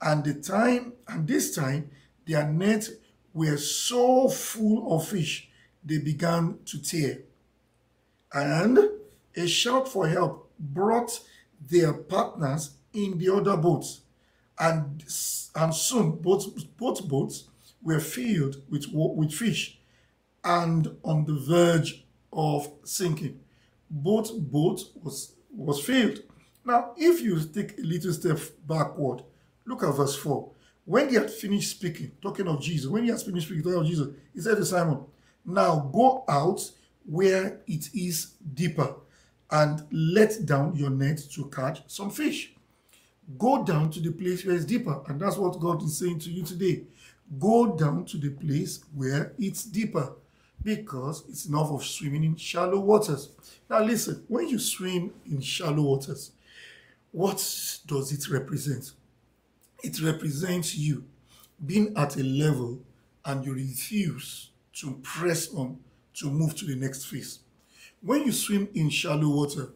And 0.00 0.22
the 0.22 0.34
time, 0.34 0.92
and 1.08 1.26
this 1.26 1.52
time, 1.52 1.90
their 2.26 2.46
nets 2.48 2.90
were 3.34 3.56
so 3.56 4.28
full 4.28 4.94
of 4.94 5.08
fish, 5.08 5.48
they 5.84 5.98
began 5.98 6.58
to 6.66 6.80
tear. 6.80 7.22
And 8.32 8.78
a 9.34 9.46
shout 9.48 9.88
for 9.88 10.06
help 10.06 10.51
brought 10.62 11.20
their 11.60 11.92
partners 11.92 12.76
in 12.92 13.18
the 13.18 13.28
other 13.34 13.56
boats, 13.56 14.02
and, 14.58 15.02
and 15.56 15.74
soon 15.74 16.12
both, 16.12 16.46
both 16.76 17.06
boats 17.08 17.48
were 17.82 18.00
filled 18.00 18.56
with, 18.70 18.86
with 18.92 19.32
fish 19.32 19.78
and 20.44 20.96
on 21.04 21.24
the 21.24 21.34
verge 21.34 22.04
of 22.32 22.70
sinking. 22.84 23.40
Both 23.90 24.38
boats 24.38 24.90
was, 25.02 25.34
was 25.54 25.84
filled. 25.84 26.20
Now, 26.64 26.92
if 26.96 27.20
you 27.20 27.40
take 27.44 27.78
a 27.78 27.82
little 27.82 28.12
step 28.12 28.38
backward, 28.66 29.22
look 29.66 29.82
at 29.82 29.94
verse 29.94 30.16
4. 30.16 30.50
When 30.84 31.08
he 31.08 31.14
had 31.16 31.30
finished 31.30 31.70
speaking, 31.70 32.12
talking 32.20 32.48
of 32.48 32.60
Jesus, 32.60 32.90
when 32.90 33.04
he 33.04 33.10
had 33.10 33.20
finished 33.20 33.46
speaking, 33.46 33.64
talking 33.64 33.80
of 33.80 33.86
Jesus, 33.86 34.08
he 34.34 34.40
said 34.40 34.56
to 34.56 34.64
Simon, 34.64 35.04
Now 35.44 35.90
go 35.92 36.24
out 36.28 36.60
where 37.04 37.60
it 37.66 37.88
is 37.94 38.34
deeper 38.54 38.94
and 39.52 39.86
let 39.92 40.44
down 40.46 40.74
your 40.74 40.90
net 40.90 41.20
to 41.34 41.44
catch 41.50 41.82
some 41.86 42.10
fish. 42.10 42.54
Go 43.38 43.62
down 43.62 43.90
to 43.90 44.00
the 44.00 44.10
place 44.10 44.44
where 44.44 44.56
it's 44.56 44.64
deeper. 44.64 45.02
And 45.06 45.20
that's 45.20 45.36
what 45.36 45.60
God 45.60 45.82
is 45.84 45.98
saying 45.98 46.18
to 46.20 46.30
you 46.30 46.42
today. 46.42 46.82
Go 47.38 47.76
down 47.76 48.04
to 48.06 48.16
the 48.16 48.30
place 48.30 48.82
where 48.94 49.32
it's 49.38 49.64
deeper 49.64 50.14
because 50.64 51.24
it's 51.28 51.46
enough 51.46 51.70
of 51.70 51.84
swimming 51.84 52.24
in 52.24 52.36
shallow 52.36 52.80
waters. 52.80 53.30
Now, 53.68 53.82
listen, 53.82 54.24
when 54.28 54.48
you 54.48 54.58
swim 54.58 55.12
in 55.26 55.40
shallow 55.40 55.82
waters, 55.82 56.32
what 57.10 57.36
does 57.86 58.12
it 58.12 58.28
represent? 58.30 58.92
It 59.82 60.00
represents 60.00 60.74
you 60.74 61.04
being 61.64 61.96
at 61.96 62.16
a 62.16 62.22
level 62.22 62.80
and 63.24 63.44
you 63.44 63.54
refuse 63.54 64.50
to 64.74 64.98
press 65.02 65.52
on 65.54 65.78
to 66.14 66.30
move 66.30 66.56
to 66.56 66.64
the 66.64 66.76
next 66.76 67.04
phase. 67.04 67.40
When 68.02 68.24
you 68.24 68.32
swim 68.32 68.68
in 68.74 68.90
shallow 68.90 69.28
water, 69.28 69.68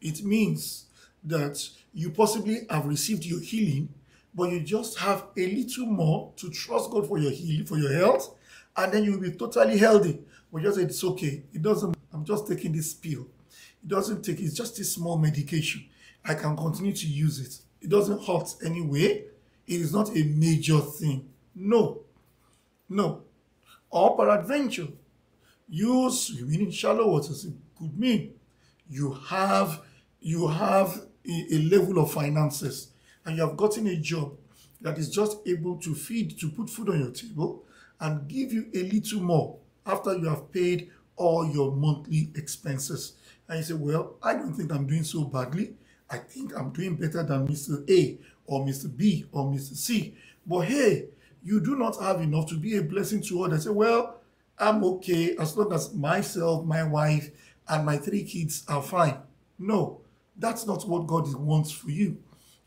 it 0.00 0.24
means 0.24 0.86
that 1.24 1.68
you 1.92 2.10
possibly 2.10 2.60
have 2.70 2.86
received 2.86 3.26
your 3.26 3.40
healing, 3.40 3.90
but 4.34 4.50
you 4.50 4.60
just 4.60 4.98
have 4.98 5.26
a 5.36 5.46
little 5.46 5.84
more 5.84 6.32
to 6.36 6.48
trust 6.48 6.90
God 6.90 7.06
for 7.06 7.18
your 7.18 7.30
healing, 7.30 7.66
for 7.66 7.76
your 7.76 7.92
health, 7.92 8.34
and 8.74 8.90
then 8.90 9.04
you 9.04 9.12
will 9.12 9.20
be 9.20 9.32
totally 9.32 9.76
healthy. 9.76 10.18
But 10.50 10.62
just 10.62 10.76
say 10.78 10.84
it's 10.84 11.04
okay. 11.04 11.42
It 11.52 11.60
doesn't, 11.60 11.94
I'm 12.12 12.24
just 12.24 12.48
taking 12.48 12.72
this 12.72 12.94
pill. 12.94 13.26
It 13.82 13.88
doesn't 13.88 14.22
take, 14.22 14.40
it's 14.40 14.54
just 14.54 14.78
a 14.78 14.84
small 14.84 15.18
medication. 15.18 15.84
I 16.24 16.34
can 16.34 16.56
continue 16.56 16.94
to 16.94 17.06
use 17.06 17.38
it. 17.38 17.58
It 17.82 17.90
doesn't 17.90 18.24
hurt 18.24 18.54
anyway. 18.64 19.24
It 19.66 19.80
is 19.80 19.92
not 19.92 20.16
a 20.16 20.22
major 20.22 20.78
thing. 20.78 21.28
No. 21.54 22.00
No. 22.88 23.24
Or 23.90 24.16
peradventure, 24.16 24.88
swimming 26.10 26.62
in 26.62 26.70
shallow 26.70 27.08
waters 27.08 27.44
it 27.44 27.54
could 27.78 27.98
mean 27.98 28.32
you 28.88 29.12
have 29.12 29.82
you 30.20 30.46
have 30.48 31.02
a, 31.28 31.46
a 31.54 31.58
level 31.58 31.98
of 31.98 32.12
finances 32.12 32.88
and 33.24 33.36
you 33.36 33.46
have 33.46 33.56
gotten 33.56 33.86
a 33.86 33.96
job 33.96 34.32
that 34.80 34.98
is 34.98 35.10
just 35.10 35.38
able 35.46 35.76
to 35.78 35.94
feed 35.94 36.38
to 36.38 36.50
put 36.50 36.70
food 36.70 36.88
on 36.90 37.00
your 37.00 37.10
table 37.10 37.64
and 38.00 38.28
give 38.28 38.52
you 38.52 38.66
a 38.74 38.82
little 38.84 39.20
more 39.20 39.56
after 39.86 40.16
you 40.16 40.28
have 40.28 40.50
paid 40.52 40.90
all 41.16 41.48
your 41.50 41.72
monthly 41.72 42.30
expenses. 42.36 43.14
And 43.48 43.58
you 43.58 43.64
say 43.64 43.74
well 43.74 44.16
i 44.22 44.34
don't 44.34 44.54
think 44.54 44.72
i'm 44.72 44.86
doing 44.86 45.04
so 45.04 45.24
badly. 45.24 45.74
I 46.10 46.18
think 46.18 46.56
i'm 46.56 46.70
doing 46.70 46.96
better 46.96 47.22
than 47.22 47.48
mr 47.48 47.88
a 47.90 48.18
or 48.46 48.64
mr 48.64 48.94
b 48.94 49.26
or 49.32 49.46
mr 49.46 49.74
c. 49.76 50.14
But 50.46 50.60
hey 50.60 51.06
you 51.42 51.60
do 51.60 51.76
not 51.76 52.00
have 52.00 52.20
enough 52.20 52.48
to 52.48 52.56
be 52.56 52.76
a 52.76 52.82
blessing 52.82 53.22
to 53.22 53.42
others. 53.44 53.64
Say 53.64 53.70
well 53.70 54.17
I'm 54.60 54.82
okay 54.84 55.36
as 55.36 55.56
long 55.56 55.72
as 55.72 55.94
myself, 55.94 56.64
my 56.64 56.82
wife, 56.82 57.30
and 57.68 57.84
my 57.86 57.96
three 57.96 58.24
kids 58.24 58.64
are 58.68 58.82
fine. 58.82 59.18
No, 59.58 60.00
that's 60.36 60.66
not 60.66 60.88
what 60.88 61.06
God 61.06 61.32
wants 61.34 61.70
for 61.70 61.90
you. 61.90 62.18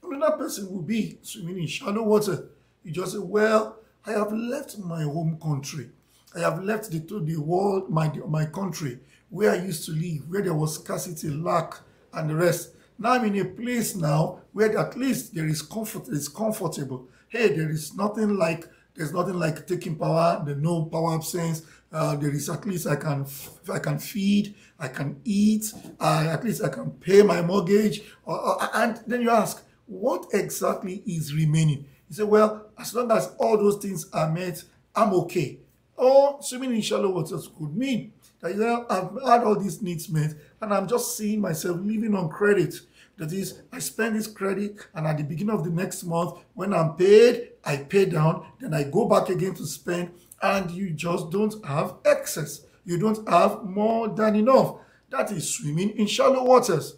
Another 0.04 0.38
person 0.38 0.72
will 0.72 0.82
be 0.82 1.18
swimming 1.22 1.60
in 1.60 1.68
shallow 1.68 2.04
water. 2.04 2.50
You 2.84 2.92
just 2.92 3.14
say, 3.14 3.20
Well, 3.20 3.78
I 4.06 4.12
have 4.12 4.32
left 4.32 4.78
my 4.78 5.04
home 5.04 5.38
country. 5.42 5.90
I 6.36 6.40
have 6.40 6.64
left 6.64 6.92
the, 6.92 7.00
the 7.00 7.38
world, 7.38 7.90
my, 7.90 8.10
my 8.28 8.46
country, 8.46 9.00
where 9.30 9.52
I 9.52 9.56
used 9.56 9.86
to 9.86 9.92
live, 9.92 10.30
where 10.30 10.42
there 10.42 10.54
was 10.54 10.76
scarcity, 10.76 11.30
lack, 11.30 11.76
and 12.14 12.30
the 12.30 12.36
rest. 12.36 12.72
Now 12.98 13.14
I'm 13.14 13.26
in 13.26 13.40
a 13.40 13.46
place 13.46 13.96
now 13.96 14.42
where 14.54 14.78
at 14.78 14.98
least 14.98 15.34
there 15.34 15.48
is 15.48 15.62
comfort, 15.62 16.08
it's 16.10 16.28
comfortable. 16.28 17.08
Hey, 17.28 17.56
there 17.56 17.70
is 17.70 17.96
nothing 17.96 18.38
like 18.38 18.68
there's 18.94 19.14
nothing 19.14 19.36
like 19.36 19.66
taking 19.66 19.96
power, 19.96 20.44
the 20.46 20.56
no 20.56 20.86
power 20.86 21.16
absence, 21.16 21.64
uh, 21.92 22.16
there 22.16 22.32
is 22.32 22.50
at 22.50 22.66
least 22.66 22.88
I 22.88 22.96
can 22.96 23.26
I 23.72 23.80
can 23.80 24.00
feed, 24.00 24.56
I 24.80 24.88
can 24.88 25.20
eat, 25.24 25.74
uh, 26.00 26.28
at 26.30 26.44
least 26.44 26.64
I 26.64 26.70
can 26.70 26.92
pay 26.92 27.22
my 27.22 27.42
mortgage. 27.42 28.02
and 28.28 29.00
then 29.08 29.22
you 29.22 29.30
ask, 29.30 29.64
what 29.86 30.28
exactly 30.34 31.04
is 31.06 31.34
remaining? 31.34 31.86
You 32.10 32.16
say, 32.16 32.24
well, 32.24 32.68
as 32.80 32.94
long 32.94 33.12
as 33.12 33.34
all 33.38 33.58
those 33.58 33.78
things 33.78 34.10
are 34.14 34.32
met, 34.32 34.64
I'm 34.96 35.14
okay. 35.14 35.60
Or 35.96 36.42
swimming 36.42 36.76
in 36.76 36.82
shallow 36.82 37.12
waters 37.12 37.50
could 37.58 37.76
mean 37.76 38.14
that 38.40 38.54
you 38.54 38.60
know, 38.62 38.86
I've 38.90 39.12
had 39.28 39.44
all 39.44 39.60
these 39.60 39.82
needs 39.82 40.10
met 40.10 40.34
and 40.62 40.74
I'm 40.74 40.88
just 40.88 41.18
seeing 41.18 41.42
myself 41.42 41.78
living 41.82 42.16
on 42.16 42.30
credit. 42.30 42.76
That 43.18 43.34
is, 43.34 43.62
I 43.72 43.78
spend 43.80 44.16
this 44.16 44.26
credit, 44.26 44.78
and 44.96 45.06
at 45.06 45.18
the 45.18 45.24
beginning 45.24 45.54
of 45.54 45.64
the 45.64 45.70
next 45.70 46.04
month, 46.06 46.40
when 46.56 46.74
I'm 46.74 46.96
paid, 46.96 47.50
I 47.64 47.78
pay 47.78 48.06
down, 48.06 48.48
then 48.60 48.74
I 48.74 48.84
go 48.84 49.08
back 49.08 49.30
again 49.30 49.54
to 49.56 49.66
spend, 49.68 50.12
and 50.42 50.72
you 50.72 50.92
just 50.92 51.30
don't 51.30 51.64
have 51.66 51.96
excess. 52.06 52.66
You 52.86 52.98
don't 52.98 53.28
have 53.30 53.64
more 53.64 54.08
than 54.10 54.36
enough. 54.36 54.76
That 55.10 55.32
is 55.32 55.54
swimming 55.56 55.92
in 55.92 56.08
shallow 56.08 56.44
waters. 56.44 56.96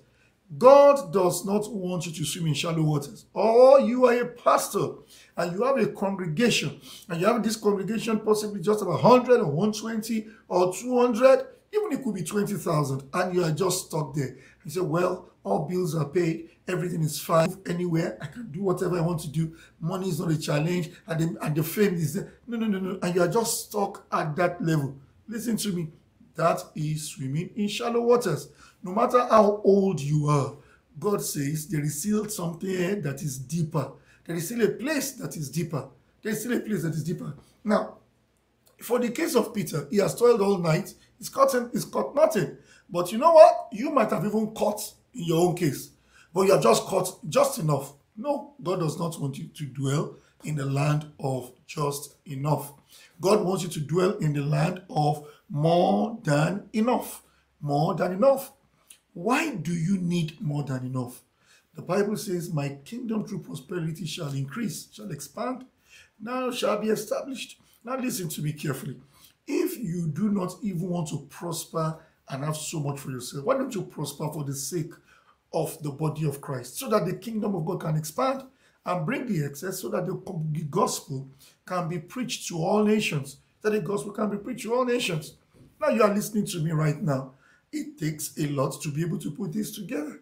God 0.57 1.11
does 1.11 1.45
not 1.45 1.71
want 1.71 2.05
you 2.05 2.11
to 2.11 2.25
swim 2.25 2.47
in 2.47 2.53
shallow 2.53 2.83
waters. 2.83 3.25
Or 3.33 3.79
you 3.79 4.05
are 4.05 4.21
a 4.21 4.25
pastor 4.27 4.87
and 5.35 5.51
you 5.51 5.63
have 5.63 5.77
a 5.77 5.87
congregation 5.87 6.79
and 7.09 7.19
you 7.19 7.25
have 7.25 7.41
this 7.41 7.55
congregation 7.55 8.19
possibly 8.19 8.61
just 8.61 8.81
about 8.81 9.01
100 9.03 9.39
or 9.39 9.47
120 9.47 10.27
or 10.47 10.73
200, 10.73 11.47
even 11.73 11.91
it 11.91 12.03
could 12.03 12.13
be 12.13 12.23
20,000 12.23 13.03
and 13.13 13.35
you 13.35 13.43
are 13.43 13.51
just 13.51 13.87
stuck 13.87 14.13
there. 14.13 14.35
You 14.63 14.71
say, 14.71 14.81
well, 14.81 15.29
all 15.43 15.67
bills 15.67 15.95
are 15.95 16.05
paid, 16.05 16.49
everything 16.67 17.03
is 17.03 17.19
fine. 17.19 17.57
Anywhere, 17.65 18.17
I 18.21 18.27
can 18.27 18.51
do 18.51 18.63
whatever 18.63 18.97
I 18.97 19.01
want 19.01 19.19
to 19.21 19.29
do. 19.29 19.55
Money 19.79 20.09
is 20.09 20.19
not 20.19 20.31
a 20.31 20.39
challenge, 20.39 20.91
and 21.07 21.19
the, 21.19 21.45
and 21.45 21.55
the 21.55 21.63
fame 21.63 21.95
is 21.95 22.13
there. 22.13 22.33
No, 22.47 22.57
no, 22.57 22.67
no, 22.67 22.79
no. 22.79 22.99
And 23.01 23.15
you 23.15 23.21
are 23.21 23.27
just 23.27 23.69
stuck 23.69 24.05
at 24.11 24.35
that 24.35 24.63
level. 24.63 24.95
Listen 25.27 25.57
to 25.57 25.71
me. 25.71 25.89
That 26.35 26.63
is 26.75 27.09
swimming 27.09 27.51
in 27.55 27.67
shallow 27.67 28.01
waters. 28.01 28.49
No 28.81 28.91
matter 28.93 29.19
how 29.19 29.61
old 29.63 30.01
you 30.01 30.27
are, 30.27 30.55
God 30.99 31.21
says 31.21 31.67
there 31.67 31.81
is 31.83 31.99
still 31.99 32.27
something 32.27 33.01
that 33.01 33.21
is 33.21 33.37
deeper. 33.37 33.91
There 34.25 34.35
is 34.35 34.47
still 34.47 34.63
a 34.63 34.69
place 34.69 35.11
that 35.13 35.35
is 35.35 35.49
deeper. 35.49 35.87
There 36.21 36.31
is 36.31 36.39
still 36.39 36.57
a 36.57 36.59
place 36.59 36.83
that 36.83 36.93
is 36.93 37.03
deeper. 37.03 37.33
Now, 37.63 37.97
for 38.81 38.99
the 38.99 39.09
case 39.09 39.35
of 39.35 39.53
Peter, 39.53 39.87
he 39.89 39.97
has 39.97 40.15
toiled 40.15 40.41
all 40.41 40.57
night. 40.57 40.93
He's 41.17 41.29
caught, 41.29 41.55
he's 41.71 41.85
caught 41.85 42.15
nothing. 42.15 42.57
But 42.89 43.11
you 43.11 43.17
know 43.17 43.33
what? 43.33 43.69
You 43.71 43.91
might 43.91 44.09
have 44.09 44.25
even 44.25 44.53
caught 44.53 44.81
in 45.13 45.25
your 45.25 45.47
own 45.47 45.55
case, 45.55 45.91
but 46.33 46.41
you 46.47 46.53
are 46.53 46.61
just 46.61 46.83
caught 46.83 47.19
just 47.29 47.59
enough. 47.59 47.93
No, 48.17 48.53
God 48.61 48.79
does 48.79 48.99
not 48.99 49.19
want 49.19 49.37
you 49.37 49.47
to 49.47 49.65
dwell 49.65 50.15
in 50.43 50.55
the 50.55 50.65
land 50.65 51.11
of 51.19 51.51
just 51.65 52.15
enough. 52.25 52.73
God 53.21 53.43
wants 53.43 53.63
you 53.63 53.69
to 53.69 53.79
dwell 53.79 54.17
in 54.17 54.33
the 54.33 54.41
land 54.41 54.81
of 54.89 55.27
more 55.49 56.19
than 56.23 56.69
enough. 56.73 57.23
More 57.61 57.95
than 57.95 58.13
enough. 58.13 58.51
Why 59.13 59.55
do 59.55 59.73
you 59.73 59.97
need 59.97 60.41
more 60.41 60.63
than 60.63 60.85
enough? 60.85 61.21
The 61.75 61.81
Bible 61.81 62.17
says, 62.17 62.53
My 62.53 62.69
kingdom 62.85 63.25
through 63.25 63.39
prosperity 63.39 64.05
shall 64.05 64.33
increase, 64.33 64.89
shall 64.91 65.11
expand, 65.11 65.65
now 66.19 66.51
shall 66.51 66.79
be 66.79 66.89
established. 66.89 67.59
Now 67.83 67.97
listen 67.97 68.29
to 68.29 68.41
me 68.41 68.53
carefully. 68.53 68.97
If 69.47 69.77
you 69.77 70.07
do 70.07 70.29
not 70.29 70.55
even 70.61 70.89
want 70.89 71.09
to 71.09 71.27
prosper 71.29 71.97
and 72.29 72.43
have 72.43 72.55
so 72.55 72.79
much 72.79 72.99
for 72.99 73.11
yourself, 73.11 73.43
why 73.45 73.55
don't 73.55 73.73
you 73.73 73.83
prosper 73.83 74.29
for 74.31 74.43
the 74.43 74.55
sake 74.55 74.93
of 75.53 75.81
the 75.83 75.91
body 75.91 76.27
of 76.27 76.41
Christ 76.41 76.77
so 76.77 76.89
that 76.89 77.05
the 77.05 77.15
kingdom 77.15 77.55
of 77.55 77.65
God 77.65 77.81
can 77.81 77.95
expand 77.95 78.43
and 78.85 79.05
bring 79.05 79.25
the 79.27 79.45
excess 79.45 79.79
so 79.79 79.89
that 79.89 80.05
the, 80.05 80.13
gospel 80.69 81.27
can 81.65 81.87
be 81.87 81.99
preached 81.99 82.47
to 82.49 82.57
all 82.57 82.83
nations, 82.83 83.37
that 83.61 83.71
the 83.71 83.79
gospel 83.79 84.11
can 84.11 84.29
be 84.29 84.37
preached 84.37 84.63
to 84.63 84.73
all 84.73 84.85
nations. 84.85 85.35
Now 85.79 85.89
you 85.89 86.03
are 86.03 86.13
listening 86.13 86.45
to 86.47 86.59
me 86.59 86.71
right 86.71 87.01
now. 87.01 87.33
It 87.71 87.97
takes 87.97 88.37
a 88.37 88.47
lot 88.47 88.81
to 88.81 88.91
be 88.91 89.01
able 89.01 89.19
to 89.19 89.31
put 89.31 89.53
this 89.53 89.71
together. 89.71 90.21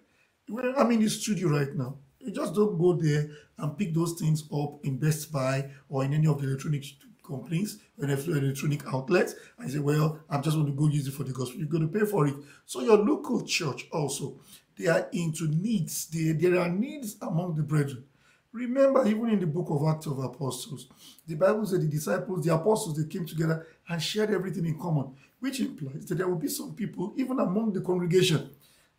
I'm 0.77 0.91
in 0.91 0.99
the 0.99 1.09
studio 1.09 1.49
right 1.49 1.73
now. 1.73 1.95
You 2.19 2.31
just 2.31 2.53
don't 2.53 2.77
go 2.77 2.93
there 2.93 3.29
and 3.57 3.77
pick 3.77 3.93
those 3.93 4.13
things 4.13 4.43
up 4.53 4.83
in 4.83 4.97
Best 4.97 5.31
Buy 5.31 5.69
or 5.89 6.03
in 6.03 6.13
any 6.13 6.27
of 6.27 6.39
the 6.39 6.47
electronic 6.47 6.85
companies 7.31 7.79
or 7.97 8.09
electronic 8.09 8.85
outlets 8.93 9.35
and 9.57 9.71
say, 9.71 9.79
well, 9.79 10.19
I'm 10.29 10.43
just 10.43 10.55
going 10.57 10.67
to 10.67 10.73
go 10.73 10.87
use 10.87 11.07
it 11.07 11.13
for 11.13 11.23
the 11.23 11.33
gospel. 11.33 11.59
You're 11.59 11.67
going 11.67 11.89
to 11.89 11.99
pay 11.99 12.05
for 12.05 12.27
it. 12.27 12.35
So 12.65 12.81
your 12.81 12.97
local 12.97 13.43
church 13.45 13.87
also 13.91 14.39
they 14.77 14.87
are 14.87 15.07
into 15.11 15.47
needs. 15.47 16.07
They, 16.07 16.31
there 16.31 16.59
are 16.59 16.69
needs 16.69 17.17
among 17.21 17.55
the 17.55 17.63
brethren. 17.63 18.03
Remember, 18.51 19.07
even 19.07 19.29
in 19.29 19.39
the 19.39 19.47
book 19.47 19.67
of 19.69 19.87
Acts 19.87 20.07
of 20.07 20.19
Apostles, 20.19 20.87
the 21.25 21.35
Bible 21.35 21.65
said 21.65 21.81
the 21.81 21.87
disciples, 21.87 22.43
the 22.43 22.53
apostles, 22.53 22.97
they 22.97 23.07
came 23.07 23.25
together 23.25 23.65
and 23.87 24.01
shared 24.01 24.31
everything 24.31 24.65
in 24.65 24.77
common, 24.77 25.13
which 25.39 25.61
implies 25.61 26.05
that 26.07 26.15
there 26.17 26.27
will 26.27 26.35
be 26.35 26.49
some 26.49 26.73
people, 26.73 27.13
even 27.15 27.39
among 27.39 27.71
the 27.71 27.81
congregation, 27.81 28.49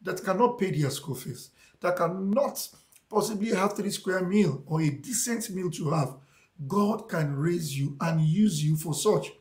that 0.00 0.24
cannot 0.24 0.58
pay 0.58 0.70
their 0.70 0.90
school 0.90 1.14
fees, 1.14 1.50
that 1.80 1.96
cannot 1.96 2.68
possibly 3.10 3.50
have 3.50 3.74
three 3.74 3.90
square 3.90 4.22
meal 4.22 4.62
or 4.66 4.80
a 4.80 4.90
decent 4.90 5.50
meal 5.50 5.70
to 5.70 5.90
have, 5.90 6.14
God 6.66 7.08
can 7.08 7.36
raise 7.36 7.76
you 7.78 7.96
and 8.00 8.20
use 8.20 8.62
you 8.62 8.76
for 8.76 8.94
such. 8.94 9.32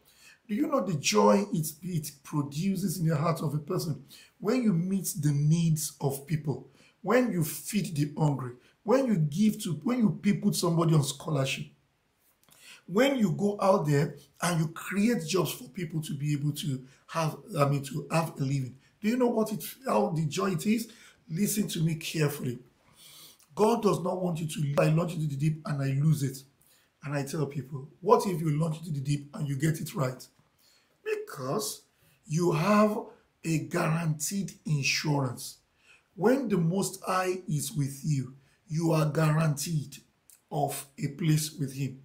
Do 0.47 0.55
you 0.55 0.67
know 0.67 0.85
the 0.85 0.95
joy 0.95 1.45
it, 1.53 1.67
it 1.81 2.11
produces 2.23 2.99
in 2.99 3.07
the 3.07 3.15
heart 3.15 3.41
of 3.41 3.53
a 3.53 3.59
person 3.59 4.03
when 4.39 4.63
you 4.63 4.73
meet 4.73 5.13
the 5.21 5.31
needs 5.31 5.93
of 6.01 6.27
people, 6.27 6.67
when 7.01 7.31
you 7.31 7.43
feed 7.43 7.95
the 7.95 8.11
hungry, 8.19 8.53
when 8.83 9.07
you 9.07 9.15
give 9.17 9.61
to, 9.63 9.73
when 9.83 9.99
you 9.99 10.09
put 10.41 10.55
somebody 10.55 10.93
on 10.95 11.03
scholarship, 11.03 11.67
when 12.87 13.17
you 13.17 13.31
go 13.31 13.57
out 13.61 13.87
there 13.87 14.15
and 14.41 14.59
you 14.59 14.67
create 14.69 15.25
jobs 15.25 15.51
for 15.53 15.65
people 15.69 16.01
to 16.01 16.13
be 16.13 16.33
able 16.33 16.51
to 16.51 16.83
have, 17.07 17.37
I 17.57 17.65
mean, 17.67 17.83
to 17.85 18.07
have 18.11 18.33
a 18.37 18.43
living. 18.43 18.75
Do 19.01 19.07
you 19.07 19.17
know 19.17 19.27
what 19.27 19.53
it, 19.53 19.63
how 19.87 20.09
the 20.09 20.25
joy 20.25 20.51
it 20.51 20.65
is? 20.65 20.91
Listen 21.29 21.67
to 21.69 21.79
me 21.81 21.95
carefully. 21.95 22.59
God 23.55 23.83
does 23.83 24.01
not 24.03 24.21
want 24.21 24.39
you 24.39 24.47
to, 24.47 24.81
I 24.81 24.87
launch 24.89 25.13
into 25.13 25.27
the 25.27 25.35
deep 25.35 25.61
and 25.65 25.81
I 25.81 25.87
lose 25.87 26.23
it. 26.23 26.37
And 27.03 27.15
I 27.15 27.23
tell 27.23 27.45
people, 27.45 27.87
what 28.01 28.25
if 28.27 28.39
you 28.39 28.57
launch 28.59 28.79
into 28.79 28.91
the 28.91 28.99
deep 28.99 29.29
and 29.33 29.47
you 29.47 29.55
get 29.55 29.81
it 29.81 29.95
right? 29.95 30.25
Because 31.03 31.81
you 32.27 32.51
have 32.51 32.97
a 33.43 33.59
guaranteed 33.59 34.53
insurance. 34.65 35.57
When 36.15 36.47
the 36.47 36.57
Most 36.57 37.03
High 37.05 37.41
is 37.47 37.71
with 37.71 38.01
you, 38.03 38.35
you 38.67 38.91
are 38.91 39.09
guaranteed 39.09 39.97
of 40.51 40.85
a 41.03 41.07
place 41.09 41.53
with 41.53 41.73
Him. 41.73 42.01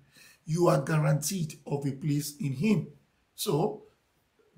You 0.47 0.69
are 0.69 0.81
guaranteed 0.81 1.59
of 1.67 1.87
a 1.87 1.93
place 1.93 2.37
in 2.41 2.53
Him. 2.53 2.89
So 3.35 3.83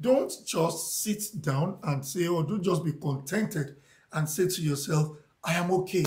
don't 0.00 0.32
just 0.46 1.02
sit 1.02 1.42
down 1.42 1.78
and 1.82 2.04
say, 2.04 2.28
or 2.28 2.44
don't 2.44 2.62
just 2.62 2.84
be 2.84 2.92
contented 2.92 3.76
and 4.12 4.28
say 4.28 4.46
to 4.46 4.62
yourself, 4.62 5.16
I 5.42 5.54
am 5.54 5.70
okay. 5.72 6.04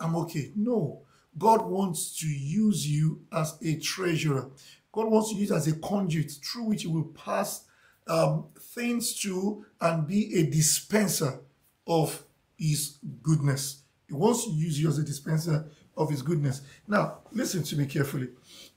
I'm 0.00 0.16
okay. 0.16 0.52
No. 0.56 1.02
God 1.36 1.66
wants 1.66 2.18
to 2.20 2.26
use 2.28 2.86
you 2.86 3.22
as 3.32 3.58
a 3.62 3.78
treasurer. 3.80 4.50
God 4.92 5.10
wants 5.10 5.30
to 5.30 5.36
use 5.36 5.50
you 5.50 5.56
as 5.56 5.66
a 5.66 5.76
conduit 5.76 6.30
through 6.30 6.64
which 6.64 6.82
He 6.82 6.88
will 6.88 7.04
pass 7.04 7.64
um, 8.06 8.46
things 8.58 9.20
to 9.22 9.64
and 9.80 10.06
be 10.06 10.34
a 10.38 10.50
dispenser 10.50 11.40
of 11.86 12.22
His 12.56 12.98
goodness. 13.22 13.82
He 14.06 14.14
wants 14.14 14.44
to 14.44 14.50
use 14.50 14.80
you 14.80 14.88
as 14.88 14.98
a 14.98 15.04
dispenser 15.04 15.66
of 15.96 16.10
His 16.10 16.22
goodness. 16.22 16.62
Now, 16.86 17.18
listen 17.32 17.62
to 17.64 17.76
me 17.76 17.86
carefully. 17.86 18.28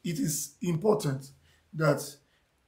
It 0.04 0.20
is 0.20 0.56
important 0.62 1.32
that 1.74 2.04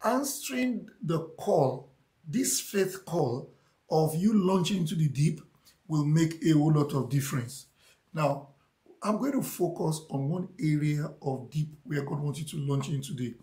answering 0.03 0.89
the 1.01 1.19
call, 1.37 1.91
this 2.27 2.59
faith 2.59 3.05
call 3.05 3.51
of 3.89 4.15
you 4.15 4.33
launching 4.33 4.77
into 4.77 4.95
the 4.95 5.09
deep, 5.09 5.41
will 5.87 6.05
make 6.05 6.35
a 6.45 6.51
whole 6.51 6.71
lot 6.71 6.93
of 6.93 7.09
difference. 7.09 7.65
Now, 8.13 8.49
I'm 9.01 9.17
going 9.17 9.31
to 9.31 9.41
focus 9.41 10.01
on 10.09 10.29
one 10.29 10.49
area 10.59 11.09
of 11.21 11.49
deep 11.49 11.69
where 11.83 12.03
God 12.03 12.19
wants 12.19 12.39
you 12.39 12.45
to 12.45 12.57
launch 12.57 12.89
into 12.89 13.15
today, 13.15 13.35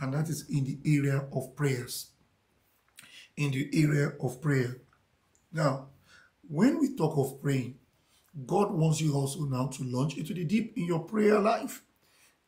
and 0.00 0.14
that 0.14 0.28
is 0.28 0.48
in 0.48 0.64
the 0.64 0.78
area 0.86 1.26
of 1.32 1.54
prayers. 1.54 2.10
In 3.36 3.50
the 3.50 3.68
area 3.74 4.12
of 4.22 4.40
prayer. 4.40 4.78
Now, 5.52 5.88
when 6.48 6.80
we 6.80 6.94
talk 6.96 7.16
of 7.18 7.40
praying, 7.42 7.76
God 8.46 8.72
wants 8.72 9.00
you 9.00 9.14
also 9.14 9.40
now 9.40 9.66
to 9.68 9.84
launch 9.84 10.16
into 10.16 10.32
the 10.32 10.44
deep 10.44 10.72
in 10.76 10.86
your 10.86 11.00
prayer 11.00 11.38
life. 11.38 11.82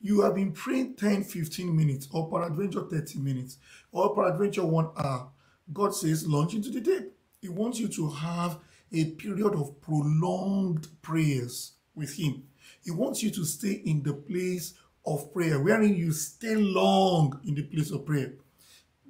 You 0.00 0.22
have 0.22 0.34
been 0.34 0.52
praying 0.52 0.96
10, 0.96 1.24
15 1.24 1.74
minutes, 1.76 2.08
or 2.12 2.30
peradventure 2.30 2.82
30 2.82 3.18
minutes, 3.18 3.58
or 3.92 4.14
peradventure 4.14 4.64
one 4.64 4.88
hour. 4.96 5.30
God 5.72 5.94
says, 5.94 6.26
launch 6.26 6.54
into 6.54 6.70
the 6.70 6.80
deep. 6.80 7.12
He 7.40 7.48
wants 7.48 7.78
you 7.78 7.88
to 7.88 8.10
have 8.10 8.58
a 8.92 9.12
period 9.12 9.54
of 9.54 9.80
prolonged 9.80 10.88
prayers 11.02 11.72
with 11.94 12.14
Him. 12.18 12.44
He 12.84 12.90
wants 12.90 13.22
you 13.22 13.30
to 13.30 13.44
stay 13.44 13.82
in 13.84 14.02
the 14.02 14.12
place 14.12 14.74
of 15.06 15.32
prayer, 15.32 15.60
wherein 15.60 15.96
you 15.96 16.12
stay 16.12 16.54
long 16.54 17.40
in 17.46 17.54
the 17.54 17.62
place 17.62 17.90
of 17.90 18.04
prayer. 18.04 18.34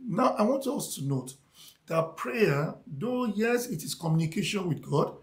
Now, 0.07 0.35
I 0.39 0.43
want 0.43 0.67
us 0.67 0.95
to 0.97 1.05
note 1.05 1.35
that 1.87 2.17
prayer, 2.17 2.75
though 2.87 3.27
yes, 3.27 3.67
it 3.67 3.83
is 3.83 3.95
communication 3.95 4.69
with 4.69 4.83
God, 4.83 5.15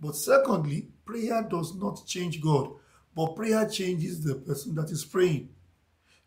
but 0.00 0.14
secondly, 0.14 0.88
prayer 1.04 1.46
does 1.48 1.74
not 1.74 2.06
change 2.06 2.40
God, 2.40 2.70
but 3.14 3.34
prayer 3.34 3.66
changes 3.68 4.22
the 4.22 4.34
person 4.34 4.74
that 4.76 4.90
is 4.90 5.04
praying. 5.04 5.48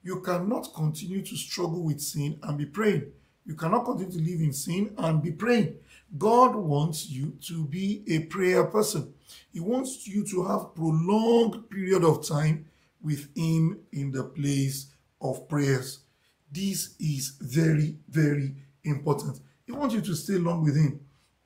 You 0.01 0.21
cannot 0.21 0.73
continue 0.73 1.21
to 1.21 1.35
struggle 1.35 1.83
with 1.83 2.01
sin 2.01 2.39
and 2.43 2.57
be 2.57 2.65
praying. 2.65 3.11
You 3.45 3.55
cannot 3.55 3.85
continue 3.85 4.11
to 4.11 4.19
live 4.19 4.41
in 4.41 4.53
sin 4.53 4.93
and 4.97 5.21
be 5.21 5.31
praying. 5.31 5.75
God 6.17 6.55
wants 6.55 7.09
you 7.09 7.37
to 7.47 7.65
be 7.65 8.03
a 8.07 8.19
prayer 8.19 8.63
person. 8.63 9.13
He 9.51 9.59
wants 9.59 10.07
you 10.07 10.25
to 10.25 10.43
have 10.45 10.75
prolonged 10.75 11.69
period 11.69 12.03
of 12.03 12.27
time 12.27 12.65
with 13.01 13.35
him 13.35 13.79
in 13.91 14.11
the 14.11 14.23
place 14.23 14.87
of 15.21 15.47
prayers. 15.47 15.99
This 16.51 16.95
is 16.99 17.37
very, 17.39 17.97
very 18.09 18.55
important. 18.83 19.39
He 19.65 19.71
wants 19.71 19.95
you 19.95 20.01
to 20.01 20.15
stay 20.15 20.33
long 20.33 20.63
with 20.63 20.75
him 20.75 20.99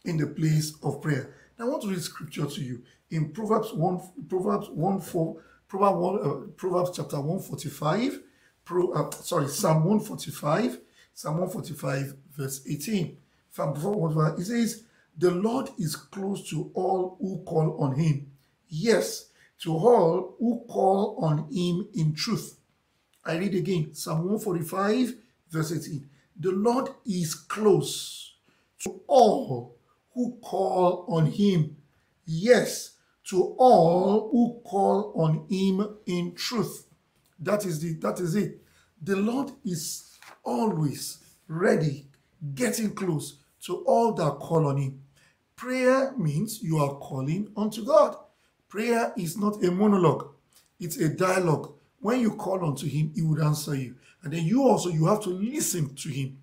in 0.05 0.17
the 0.17 0.27
place 0.27 0.75
of 0.83 1.01
prayer. 1.01 1.33
Now, 1.57 1.65
I 1.65 1.69
want 1.69 1.83
to 1.83 1.89
read 1.89 2.01
scripture 2.01 2.45
to 2.45 2.61
you 2.61 2.83
in 3.11 3.31
Proverbs 3.31 3.73
1, 3.73 4.27
Proverbs 4.27 4.69
1, 4.69 5.01
4, 5.01 5.41
Proverbs, 5.67 5.97
1, 5.97 6.15
uh, 6.15 6.47
Proverbs 6.55 6.91
chapter 6.95 7.17
145, 7.17 8.19
Pro, 8.65 8.91
uh, 8.93 9.11
sorry, 9.11 9.47
Psalm 9.47 9.83
145, 9.83 10.79
Psalm 11.13 11.37
145, 11.37 12.15
verse 12.35 12.61
18 12.67 13.17
from 13.53 13.73
before 13.73 14.35
it 14.37 14.45
says, 14.45 14.83
The 15.17 15.31
Lord 15.31 15.69
is 15.77 15.95
close 15.95 16.49
to 16.49 16.71
all 16.73 17.17
who 17.19 17.43
call 17.45 17.77
on 17.79 17.95
him. 17.95 18.31
Yes, 18.67 19.29
to 19.61 19.71
all 19.71 20.35
who 20.39 20.65
call 20.67 21.17
on 21.21 21.47
him 21.51 21.87
in 21.93 22.13
truth. 22.13 22.59
I 23.25 23.37
read 23.37 23.55
again, 23.55 23.93
Psalm 23.93 24.25
145, 24.25 25.13
verse 25.49 25.71
18. 25.71 26.09
The 26.39 26.51
Lord 26.51 26.89
is 27.05 27.35
close 27.35 28.33
to 28.79 29.01
all 29.07 29.77
who 30.13 30.37
call 30.43 31.05
on 31.07 31.27
him. 31.27 31.77
Yes, 32.25 32.93
to 33.25 33.55
all 33.57 34.29
who 34.31 34.61
call 34.67 35.13
on 35.15 35.45
him 35.49 35.97
in 36.05 36.33
truth. 36.35 36.87
That 37.39 37.65
is 37.65 37.79
the 37.79 37.93
that 37.95 38.19
is 38.19 38.35
it. 38.35 38.61
The 39.01 39.15
Lord 39.15 39.51
is 39.63 40.17
always 40.43 41.19
ready, 41.47 42.07
getting 42.55 42.93
close 42.93 43.37
to 43.65 43.83
all 43.85 44.13
that 44.13 44.39
call 44.39 44.67
on 44.67 44.77
him. 44.77 45.02
Prayer 45.63 46.11
means 46.17 46.61
you 46.61 46.77
are 46.79 46.95
calling 46.95 47.47
unto 47.55 47.85
God. 47.85 48.17
Prayer 48.67 49.13
is 49.15 49.37
not 49.37 49.63
a 49.63 49.71
monologue, 49.71 50.27
it's 50.77 50.97
a 50.97 51.07
dialogue. 51.07 51.71
When 52.01 52.19
you 52.19 52.31
call 52.31 52.65
unto 52.65 52.85
him, 52.85 53.13
he 53.15 53.21
would 53.21 53.39
answer 53.39 53.73
you. 53.73 53.95
And 54.23 54.33
then 54.33 54.43
you 54.43 54.63
also 54.63 54.89
you 54.89 55.05
have 55.05 55.21
to 55.21 55.29
listen 55.29 55.95
to 55.95 56.09
him. 56.09 56.37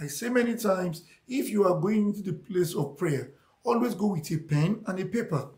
I 0.00 0.06
say 0.06 0.30
many 0.30 0.56
times, 0.56 1.02
if 1.28 1.50
you 1.50 1.64
are 1.66 1.78
going 1.78 2.14
to 2.14 2.22
the 2.22 2.32
place 2.32 2.74
of 2.74 2.96
prayer, 2.96 3.32
always 3.62 3.94
go 3.94 4.06
with 4.06 4.30
a 4.32 4.38
pen 4.38 4.82
and 4.86 4.98
a 4.98 5.04
paper 5.04 5.48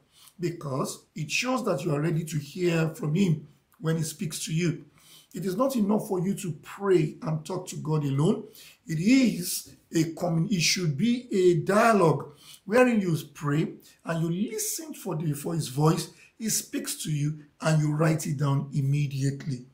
because 0.40 1.04
it 1.14 1.30
shows 1.30 1.64
that 1.66 1.84
you 1.84 1.94
are 1.94 2.00
ready 2.00 2.24
to 2.24 2.36
hear 2.36 2.88
from 2.96 3.14
him 3.14 3.46
when 3.78 3.96
he 3.96 4.02
speaks 4.02 4.44
to 4.46 4.52
you. 4.52 4.86
It 5.32 5.44
is 5.44 5.56
not 5.56 5.76
enough 5.76 6.08
for 6.08 6.18
you 6.18 6.34
to 6.34 6.52
pray 6.62 7.16
and 7.22 7.46
talk 7.46 7.68
to 7.68 7.76
God 7.76 8.04
alone. 8.04 8.42
It 8.88 8.98
is 8.98 9.76
a 9.94 10.12
common, 10.14 10.48
it 10.50 10.62
should 10.62 10.96
be 10.96 11.28
a 11.32 11.64
dialogue 11.64 12.32
wherein 12.64 13.00
you 13.00 13.16
pray 13.34 13.74
and 14.04 14.22
you 14.22 14.50
listen 14.50 14.94
for 14.94 15.16
the 15.16 15.32
for 15.34 15.54
his 15.54 15.68
voice. 15.68 16.10
He 16.38 16.48
speaks 16.48 17.02
to 17.04 17.10
you 17.10 17.44
and 17.60 17.80
you 17.80 17.92
write 17.92 18.26
it 18.26 18.38
down 18.38 18.70
immediately. 18.74 19.66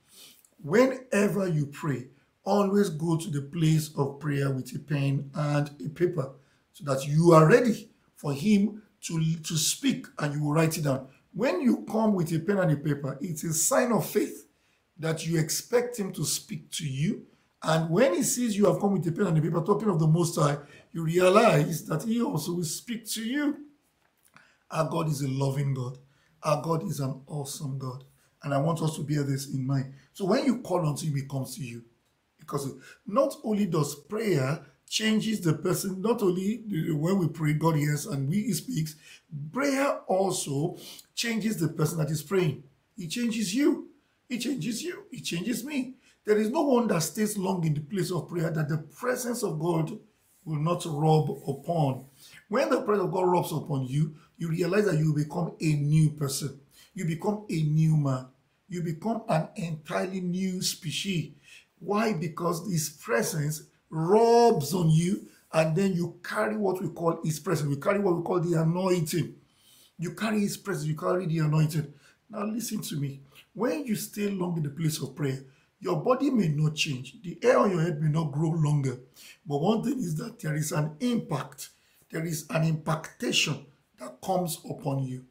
Whenever 0.62 1.48
you 1.48 1.66
pray, 1.66 2.08
always 2.44 2.90
go 2.90 3.16
to 3.16 3.30
the 3.30 3.42
place 3.42 3.90
of 3.96 4.20
prayer 4.20 4.50
with 4.50 4.74
a 4.74 4.78
pen 4.78 5.30
and 5.34 5.70
a 5.84 5.88
paper 5.88 6.32
so 6.72 6.84
that 6.84 7.06
you 7.06 7.32
are 7.32 7.48
ready 7.48 7.90
for 8.16 8.32
him 8.32 8.82
to, 9.02 9.36
to 9.36 9.56
speak 9.56 10.06
and 10.18 10.34
you 10.34 10.44
will 10.44 10.52
write 10.52 10.76
it 10.76 10.84
down. 10.84 11.08
When 11.32 11.60
you 11.60 11.84
come 11.90 12.14
with 12.14 12.32
a 12.32 12.40
pen 12.40 12.58
and 12.58 12.72
a 12.72 12.76
paper, 12.76 13.16
it's 13.20 13.44
a 13.44 13.54
sign 13.54 13.92
of 13.92 14.08
faith 14.08 14.46
that 14.98 15.26
you 15.26 15.38
expect 15.38 15.98
him 15.98 16.12
to 16.12 16.24
speak 16.24 16.70
to 16.72 16.86
you. 16.86 17.26
And 17.62 17.90
when 17.90 18.14
he 18.14 18.22
sees 18.22 18.56
you 18.56 18.66
have 18.66 18.80
come 18.80 18.92
with 18.92 19.06
a 19.06 19.12
pen 19.12 19.28
and 19.28 19.38
a 19.38 19.42
paper 19.42 19.62
talking 19.62 19.88
of 19.88 19.98
the 19.98 20.06
Most 20.06 20.36
High, 20.36 20.58
you 20.92 21.04
realize 21.04 21.84
that 21.86 22.02
he 22.02 22.20
also 22.20 22.54
will 22.54 22.64
speak 22.64 23.08
to 23.10 23.22
you. 23.22 23.56
Our 24.70 24.88
God 24.88 25.08
is 25.08 25.22
a 25.22 25.28
loving 25.28 25.74
God. 25.74 25.98
Our 26.42 26.62
God 26.62 26.84
is 26.84 27.00
an 27.00 27.20
awesome 27.26 27.78
God. 27.78 28.04
And 28.42 28.54
I 28.54 28.58
want 28.58 28.80
us 28.82 28.96
to 28.96 29.02
bear 29.02 29.22
this 29.22 29.52
in 29.52 29.66
mind. 29.66 29.92
So 30.12 30.24
when 30.24 30.44
you 30.44 30.58
call 30.58 30.86
unto 30.86 31.06
him, 31.06 31.16
he 31.16 31.22
comes 31.22 31.56
to 31.56 31.62
you. 31.62 31.84
Because 32.38 32.72
not 33.06 33.34
only 33.44 33.66
does 33.66 33.94
prayer 33.94 34.64
changes 34.88 35.40
the 35.40 35.52
person, 35.52 36.00
not 36.00 36.22
only 36.22 36.64
when 36.92 37.18
we 37.18 37.28
pray, 37.28 37.52
God 37.52 37.76
hears 37.76 38.06
and 38.06 38.28
we 38.28 38.52
speaks, 38.52 38.96
prayer 39.52 39.98
also 40.06 40.76
changes 41.14 41.58
the 41.58 41.68
person 41.68 41.98
that 41.98 42.10
is 42.10 42.22
praying. 42.22 42.64
He 42.96 43.06
changes 43.06 43.54
you. 43.54 43.88
He 44.28 44.38
changes 44.38 44.82
you. 44.82 45.04
He 45.10 45.20
changes 45.20 45.64
me. 45.64 45.94
There 46.24 46.38
is 46.38 46.50
no 46.50 46.62
one 46.62 46.88
that 46.88 47.02
stays 47.02 47.36
long 47.36 47.64
in 47.64 47.74
the 47.74 47.80
place 47.80 48.10
of 48.10 48.28
prayer 48.28 48.50
that 48.50 48.68
the 48.68 48.78
presence 48.78 49.42
of 49.42 49.58
God 49.58 49.98
will 50.44 50.60
not 50.60 50.84
rub 50.86 51.30
upon. 51.48 52.06
When 52.48 52.70
the 52.70 52.82
presence 52.82 53.06
of 53.06 53.12
God 53.12 53.28
rubs 53.28 53.52
upon 53.52 53.86
you, 53.86 54.14
you 54.38 54.48
realize 54.48 54.86
that 54.86 54.98
you 54.98 55.14
become 55.14 55.52
a 55.60 55.72
new 55.74 56.10
person. 56.10 56.60
you 56.94 57.04
become 57.04 57.46
a 57.48 57.62
new 57.62 57.96
man. 57.96 58.26
You 58.68 58.82
become 58.82 59.22
an 59.28 59.48
entirely 59.56 60.20
new 60.20 60.62
species. 60.62 61.32
Why? 61.78 62.12
Because 62.12 62.70
his 62.70 62.90
presence 62.90 63.64
rubs 63.90 64.74
on 64.74 64.90
you, 64.90 65.26
and 65.52 65.74
then 65.76 65.92
you 65.94 66.20
carry 66.22 66.56
what 66.56 66.80
we 66.82 66.88
call 66.90 67.20
his 67.24 67.40
presence. 67.40 67.68
We 67.68 67.80
carry 67.80 67.98
what 67.98 68.16
we 68.16 68.22
call 68.22 68.40
the 68.40 68.60
anointing. 68.60 69.34
You 69.98 70.14
carry 70.14 70.40
his 70.40 70.56
presence, 70.56 70.86
you 70.86 70.96
carry 70.96 71.26
the 71.26 71.38
anointing. 71.38 71.92
Now, 72.30 72.44
listen 72.44 72.80
to 72.82 72.96
me. 72.96 73.22
When 73.52 73.86
you 73.86 73.96
stay 73.96 74.30
long 74.30 74.56
in 74.56 74.62
the 74.62 74.70
place 74.70 75.02
of 75.02 75.16
prayer, 75.16 75.40
your 75.80 75.96
body 76.02 76.30
may 76.30 76.48
not 76.48 76.74
change. 76.74 77.16
The 77.22 77.38
hair 77.42 77.58
on 77.58 77.70
your 77.70 77.80
head 77.80 78.00
may 78.00 78.10
not 78.10 78.32
grow 78.32 78.50
longer. 78.50 78.98
But 79.46 79.58
one 79.60 79.82
thing 79.82 79.98
is 79.98 80.16
that 80.16 80.38
there 80.38 80.54
is 80.54 80.72
an 80.72 80.96
impact. 81.00 81.70
There 82.10 82.24
is 82.24 82.46
an 82.50 82.64
impactation 82.64 83.64
that 83.98 84.20
comes 84.20 84.60
upon 84.68 85.04
you. 85.04 85.24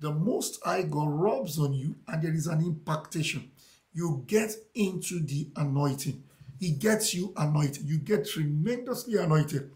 The 0.00 0.12
Most 0.12 0.60
High 0.64 0.82
God 0.82 1.08
rubs 1.08 1.58
on 1.58 1.72
you 1.72 1.96
and 2.08 2.22
there 2.22 2.34
is 2.34 2.46
an 2.48 2.60
impactation. 2.60 3.50
You 3.92 4.24
get 4.26 4.52
into 4.74 5.20
the 5.20 5.48
anointing. 5.56 6.22
He 6.58 6.72
gets 6.72 7.14
you 7.14 7.32
anointed. 7.36 7.84
You 7.84 7.98
get 7.98 8.26
tremendously 8.28 9.18
anointed. 9.18 9.70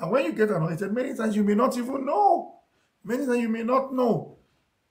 And 0.00 0.10
when 0.10 0.24
you 0.24 0.32
get 0.32 0.50
anointed, 0.50 0.92
many 0.92 1.14
times 1.14 1.36
you 1.36 1.44
may 1.44 1.54
not 1.54 1.76
even 1.76 2.06
know. 2.06 2.54
Many 3.04 3.26
times 3.26 3.38
you 3.38 3.48
may 3.48 3.62
not 3.62 3.92
know. 3.92 4.36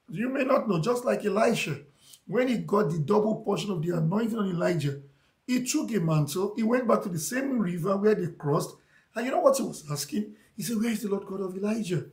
You 0.10 0.30
may 0.30 0.44
not 0.44 0.70
know, 0.70 0.80
just 0.80 1.06
like 1.06 1.26
Elisha. 1.26 1.80
When 2.28 2.50
he 2.50 2.58
got 2.58 2.92
the 2.92 3.00
double 3.00 3.38
portion 3.38 3.72
of 3.72 3.82
the 3.82 3.98
anointing 3.98 4.38
on 4.38 4.50
Elijah, 4.50 5.00
he 5.46 5.64
took 5.64 5.92
a 5.94 6.00
mantle, 6.00 6.54
he 6.58 6.64
went 6.64 6.88
back 6.88 7.02
to 7.04 7.10
the 7.10 7.20
same 7.20 7.58
river 7.58 7.96
where 7.96 8.16
they 8.16 8.28
crossed, 8.28 8.76
and 9.16 9.26
you 9.26 9.32
know 9.32 9.40
what 9.40 9.58
he 9.58 9.64
was 9.64 9.90
asking? 9.90 10.36
He 10.56 10.62
said, 10.64 10.78
Where 10.78 10.92
is 10.92 11.02
the 11.02 11.10
Lord 11.10 11.26
God 11.26 11.42
of 11.42 11.56
Elijah? 11.56 12.06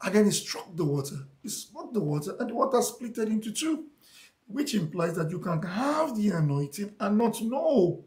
And 0.00 0.14
then 0.14 0.24
he 0.26 0.30
struck 0.30 0.74
the 0.74 0.84
water. 0.84 1.16
He 1.42 1.48
struck 1.48 1.92
the 1.92 2.00
water, 2.00 2.36
and 2.38 2.50
the 2.50 2.54
water 2.54 2.80
split 2.82 3.18
into 3.18 3.50
two, 3.52 3.86
which 4.46 4.74
implies 4.74 5.16
that 5.16 5.30
you 5.30 5.40
can 5.40 5.60
have 5.62 6.16
the 6.16 6.30
anointing 6.30 6.94
and 7.00 7.18
not 7.18 7.42
know. 7.42 8.04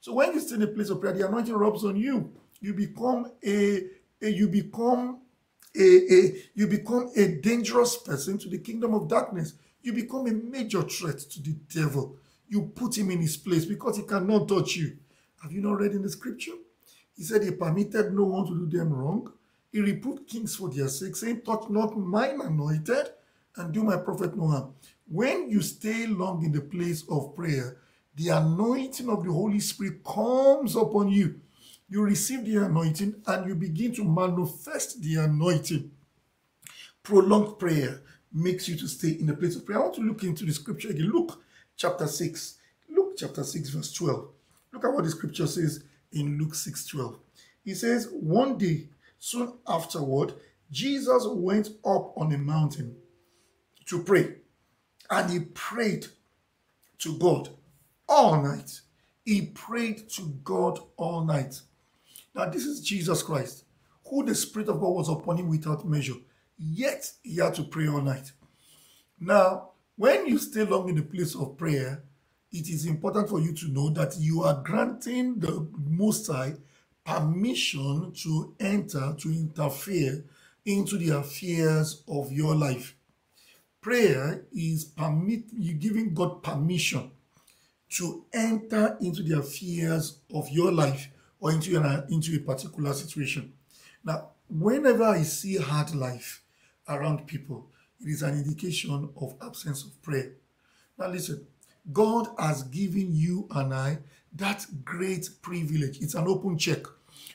So 0.00 0.14
when 0.14 0.32
you 0.34 0.40
stay 0.40 0.54
in 0.54 0.62
a 0.62 0.68
place 0.68 0.90
of 0.90 1.00
prayer, 1.00 1.12
the 1.12 1.26
anointing 1.26 1.54
rubs 1.54 1.84
on 1.84 1.96
you. 1.96 2.32
You 2.60 2.74
become 2.74 3.32
a, 3.44 3.82
a 4.22 4.28
you 4.28 4.48
become 4.48 5.20
a, 5.76 6.14
a 6.14 6.42
you 6.54 6.66
become 6.66 7.10
a 7.16 7.28
dangerous 7.40 7.96
person 7.96 8.38
to 8.38 8.48
the 8.48 8.58
kingdom 8.58 8.94
of 8.94 9.08
darkness 9.08 9.54
you 9.86 9.92
become 9.92 10.26
a 10.26 10.32
major 10.32 10.82
threat 10.82 11.16
to 11.20 11.40
the 11.40 11.52
devil. 11.72 12.16
You 12.48 12.62
put 12.74 12.98
him 12.98 13.12
in 13.12 13.20
his 13.20 13.36
place 13.36 13.64
because 13.64 13.96
he 13.96 14.02
cannot 14.02 14.48
touch 14.48 14.74
you. 14.74 14.96
Have 15.40 15.52
you 15.52 15.60
not 15.60 15.78
read 15.78 15.92
in 15.92 16.02
the 16.02 16.08
scripture? 16.10 16.54
He 17.16 17.22
said 17.22 17.44
he 17.44 17.52
permitted 17.52 18.12
no 18.12 18.24
one 18.24 18.46
to 18.46 18.66
do 18.66 18.78
them 18.78 18.92
wrong. 18.92 19.32
He 19.70 19.80
reproved 19.80 20.26
kings 20.26 20.56
for 20.56 20.70
their 20.70 20.88
sake, 20.88 21.14
saying, 21.14 21.42
Touch 21.42 21.70
not 21.70 21.96
mine 21.96 22.40
anointed 22.40 23.10
and 23.54 23.72
do 23.72 23.84
my 23.84 23.96
prophet 23.96 24.36
no 24.36 24.48
harm. 24.48 24.74
When 25.08 25.48
you 25.50 25.62
stay 25.62 26.08
long 26.08 26.44
in 26.44 26.50
the 26.50 26.62
place 26.62 27.04
of 27.08 27.36
prayer, 27.36 27.76
the 28.16 28.30
anointing 28.30 29.08
of 29.08 29.24
the 29.24 29.30
Holy 29.30 29.60
Spirit 29.60 30.02
comes 30.02 30.74
upon 30.74 31.10
you. 31.10 31.40
You 31.88 32.02
receive 32.02 32.44
the 32.44 32.56
anointing 32.64 33.22
and 33.24 33.46
you 33.46 33.54
begin 33.54 33.94
to 33.94 34.04
manifest 34.04 35.00
the 35.00 35.14
anointing. 35.14 35.92
Prolonged 37.04 37.60
prayer 37.60 38.02
makes 38.36 38.68
you 38.68 38.76
to 38.76 38.86
stay 38.86 39.12
in 39.12 39.30
a 39.30 39.34
place 39.34 39.56
of 39.56 39.64
prayer. 39.64 39.78
I 39.78 39.82
want 39.82 39.94
to 39.94 40.02
look 40.02 40.22
into 40.22 40.44
the 40.44 40.52
scripture 40.52 40.90
again. 40.90 41.10
Luke 41.10 41.42
chapter 41.76 42.06
6. 42.06 42.58
Luke 42.90 43.14
chapter 43.16 43.42
6, 43.42 43.70
verse 43.70 43.92
12. 43.92 44.28
Look 44.72 44.84
at 44.84 44.92
what 44.92 45.04
the 45.04 45.10
scripture 45.10 45.46
says 45.46 45.84
in 46.12 46.38
Luke 46.38 46.54
6 46.54 46.86
12. 46.86 47.18
He 47.64 47.74
says, 47.74 48.08
One 48.12 48.58
day, 48.58 48.88
soon 49.18 49.54
afterward, 49.66 50.34
Jesus 50.70 51.26
went 51.26 51.68
up 51.84 52.12
on 52.16 52.32
a 52.32 52.38
mountain 52.38 52.96
to 53.86 54.02
pray. 54.02 54.34
And 55.10 55.30
he 55.30 55.40
prayed 55.40 56.06
to 56.98 57.16
God 57.18 57.48
all 58.08 58.42
night. 58.42 58.80
He 59.24 59.46
prayed 59.46 60.08
to 60.10 60.38
God 60.44 60.78
all 60.96 61.24
night. 61.24 61.60
Now, 62.34 62.50
this 62.50 62.66
is 62.66 62.80
Jesus 62.80 63.22
Christ, 63.22 63.64
who 64.10 64.24
the 64.24 64.34
Spirit 64.34 64.68
of 64.68 64.80
God 64.80 64.90
was 64.90 65.08
upon 65.08 65.38
him 65.38 65.48
without 65.48 65.88
measure. 65.88 66.14
Yet 66.58 67.12
he 67.22 67.36
had 67.36 67.54
to 67.54 67.64
pray 67.64 67.88
all 67.88 68.00
night. 68.00 68.32
Now, 69.20 69.70
when 69.96 70.26
you 70.26 70.38
stay 70.38 70.64
long 70.64 70.88
in 70.88 70.96
the 70.96 71.02
place 71.02 71.34
of 71.34 71.56
prayer, 71.56 72.02
it 72.52 72.68
is 72.68 72.86
important 72.86 73.28
for 73.28 73.40
you 73.40 73.52
to 73.54 73.68
know 73.68 73.90
that 73.90 74.16
you 74.18 74.42
are 74.42 74.62
granting 74.62 75.38
the 75.38 75.68
Most 75.76 76.26
High 76.28 76.54
permission 77.04 78.12
to 78.22 78.54
enter, 78.60 79.14
to 79.18 79.28
interfere 79.30 80.24
into 80.64 80.98
the 80.98 81.10
affairs 81.18 82.02
of 82.08 82.32
your 82.32 82.54
life. 82.54 82.96
Prayer 83.80 84.44
is 84.52 84.84
permit 84.84 85.44
you 85.52 85.74
giving 85.74 86.12
God 86.12 86.42
permission 86.42 87.10
to 87.90 88.24
enter 88.32 88.96
into 89.00 89.22
the 89.22 89.38
affairs 89.38 90.18
of 90.34 90.48
your 90.50 90.72
life 90.72 91.08
or 91.40 91.52
into, 91.52 91.76
an, 91.80 92.04
into 92.10 92.36
a 92.36 92.40
particular 92.40 92.92
situation. 92.92 93.52
Now, 94.04 94.30
whenever 94.48 95.04
I 95.04 95.22
see 95.22 95.56
hard 95.56 95.94
life, 95.94 96.42
around 96.88 97.26
people, 97.26 97.70
it 98.00 98.08
is 98.08 98.22
an 98.22 98.34
indication 98.34 99.10
of 99.20 99.34
absence 99.42 99.84
of 99.84 100.00
prayer. 100.02 100.32
Now 100.98 101.08
listen, 101.08 101.46
God 101.92 102.28
has 102.38 102.62
given 102.64 103.14
you 103.14 103.46
and 103.50 103.72
I 103.72 103.98
that 104.34 104.66
great 104.84 105.28
privilege. 105.42 106.00
It's 106.00 106.14
an 106.14 106.26
open 106.26 106.58
check 106.58 106.82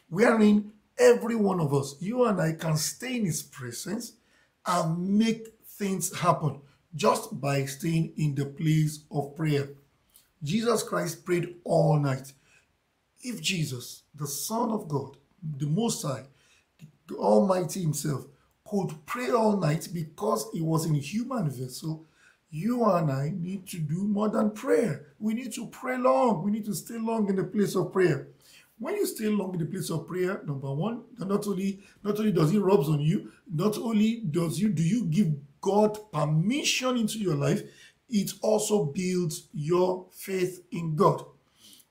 wherein 0.09 0.71
every 0.97 1.35
one 1.35 1.59
of 1.59 1.73
us, 1.73 1.95
you 1.99 2.25
and 2.25 2.39
I, 2.39 2.53
can 2.53 2.77
stay 2.77 3.15
in 3.17 3.25
His 3.25 3.41
presence 3.41 4.13
and 4.65 5.17
make 5.17 5.47
things 5.65 6.15
happen 6.19 6.61
just 6.95 7.39
by 7.39 7.65
staying 7.65 8.13
in 8.17 8.35
the 8.35 8.45
place 8.45 8.99
of 9.09 9.35
prayer. 9.35 9.69
Jesus 10.43 10.83
Christ 10.83 11.25
prayed 11.25 11.55
all 11.63 11.99
night. 11.99 12.33
If 13.21 13.41
Jesus, 13.41 14.03
the 14.13 14.27
Son 14.27 14.71
of 14.71 14.87
God, 14.87 15.17
the 15.57 15.67
Most 15.67 16.03
High, 16.03 16.25
the 17.07 17.15
Almighty 17.15 17.81
Himself, 17.81 18.25
could 18.71 19.05
pray 19.05 19.29
all 19.31 19.57
night 19.57 19.89
because 19.93 20.47
he 20.53 20.61
was 20.61 20.85
in 20.85 20.95
human 20.95 21.49
vessel, 21.49 22.05
you 22.49 22.85
and 22.85 23.11
I 23.11 23.33
need 23.35 23.67
to 23.67 23.77
do 23.77 24.05
more 24.05 24.29
than 24.29 24.51
prayer. 24.51 25.07
We 25.19 25.33
need 25.33 25.51
to 25.53 25.67
pray 25.67 25.97
long. 25.97 26.41
We 26.43 26.51
need 26.51 26.65
to 26.65 26.73
stay 26.73 26.97
long 26.97 27.29
in 27.29 27.35
the 27.35 27.43
place 27.43 27.75
of 27.75 27.91
prayer. 27.91 28.29
When 28.79 28.95
you 28.95 29.05
stay 29.05 29.27
long 29.27 29.53
in 29.53 29.59
the 29.59 29.65
place 29.65 29.89
of 29.89 30.07
prayer, 30.07 30.41
number 30.45 30.73
one, 30.73 31.03
not 31.19 31.45
only 31.47 31.81
not 32.03 32.17
only 32.17 32.31
does 32.31 32.53
it 32.53 32.59
rubs 32.59 32.87
on 32.89 33.01
you, 33.01 33.31
not 33.53 33.77
only 33.77 34.23
does 34.31 34.59
you 34.59 34.69
do 34.69 34.83
you 34.83 35.05
give 35.05 35.33
God 35.59 35.97
permission 36.11 36.97
into 36.97 37.19
your 37.19 37.35
life, 37.35 37.61
it 38.09 38.31
also 38.41 38.85
builds 38.85 39.49
your 39.53 40.07
faith 40.11 40.63
in 40.71 40.95
God. 40.95 41.23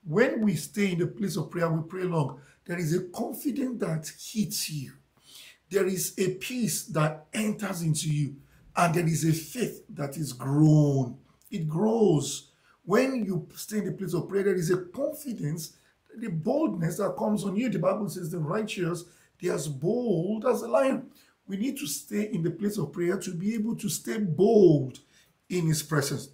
When 0.05 0.41
we 0.41 0.57
stay 0.57 0.93
in 0.93 0.99
the 0.99 1.07
place 1.07 1.37
of 1.37 1.51
prayer, 1.51 1.71
we 1.71 1.83
pray 1.89 2.05
long. 2.05 2.41
There 2.65 2.79
is 2.79 2.95
a 2.95 3.05
confidence 3.05 3.81
that 3.81 4.11
hits 4.19 4.71
you 4.71 4.93
there 5.71 5.87
is 5.87 6.15
a 6.19 6.35
peace 6.35 6.85
that 6.87 7.27
enters 7.33 7.83
into 7.83 8.11
you, 8.13 8.37
and 8.77 8.95
there 8.95 9.07
is 9.07 9.25
a 9.25 9.33
faith 9.33 9.85
that 9.91 10.17
is 10.17 10.33
grown. 10.33 11.17
It 11.51 11.69
grows. 11.69 12.51
When 12.85 13.25
you 13.25 13.47
stay 13.55 13.79
in 13.79 13.87
the 13.87 13.93
place 13.93 14.15
of 14.15 14.29
prayer, 14.29 14.45
there 14.45 14.55
is 14.55 14.71
a 14.71 14.79
confidence, 14.79 15.77
the 16.17 16.29
boldness 16.29 16.99
that 16.99 17.17
comes 17.17 17.45
on 17.45 17.57
you. 17.57 17.69
The 17.69 17.79
Bible 17.79 18.09
says 18.09 18.31
the 18.31 18.39
righteous, 18.39 19.05
they 19.41 19.49
are 19.49 19.55
as 19.55 19.69
bold 19.69 20.45
as 20.45 20.63
a 20.63 20.69
lion. 20.69 21.11
We 21.47 21.57
need 21.57 21.79
to 21.79 21.87
stay 21.87 22.31
in 22.33 22.43
the 22.43 22.51
place 22.51 22.79
of 22.79 22.93
prayer 22.93 23.19
to 23.19 23.35
be 23.35 23.55
able 23.55 23.77
to 23.77 23.89
stay 23.89 24.19
bold 24.19 25.01
in 25.49 25.67
his 25.67 25.83
presence. 25.83 26.31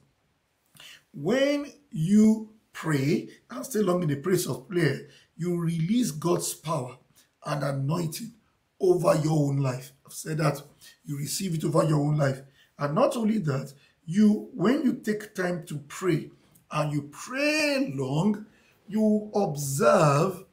When 1.12 1.72
you 1.90 2.50
pray 2.72 3.28
and 3.50 3.64
stay 3.64 3.80
long 3.80 4.02
in 4.02 4.08
the 4.08 4.16
place 4.16 4.46
of 4.46 4.68
prayer, 4.68 5.08
you 5.36 5.58
release 5.58 6.10
God's 6.10 6.52
power 6.54 6.96
and 7.44 7.62
anointing 7.62 8.32
over 8.80 9.14
your 9.16 9.48
own 9.48 9.58
life. 9.58 9.92
I've 10.04 10.12
said 10.12 10.38
that 10.38 10.62
you 11.04 11.16
receive 11.16 11.54
it 11.54 11.64
over 11.64 11.84
your 11.84 12.00
own 12.00 12.16
life. 12.16 12.40
And 12.78 12.94
not 12.94 13.16
only 13.16 13.38
that, 13.38 13.72
you 14.04 14.50
when 14.54 14.82
you 14.84 14.94
take 14.94 15.34
time 15.34 15.64
to 15.66 15.78
pray 15.88 16.30
and 16.70 16.92
you 16.92 17.02
pray 17.10 17.92
long, 17.94 18.46
you 18.86 19.30
observe 19.34 20.44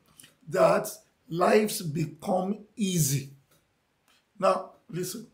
that 0.49 0.89
lives 1.27 1.81
become 1.81 2.59
easy. 2.75 3.31
Now, 4.39 4.71
listen, 4.89 5.27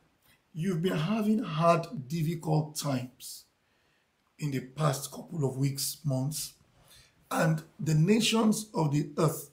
you've 0.54 0.82
been 0.82 0.97
having 0.97 1.39
hard, 1.39 2.08
difficult 2.08 2.75
times 2.75 3.45
in 4.38 4.52
the 4.52 4.62
past 4.62 5.12
couple 5.12 5.47
of 5.47 5.58
weeks, 5.58 5.97
months, 6.04 6.54
and 7.32 7.63
the 7.80 7.93
nations 7.93 8.69
of 8.73 8.91
the 8.91 9.10
earth 9.17 9.52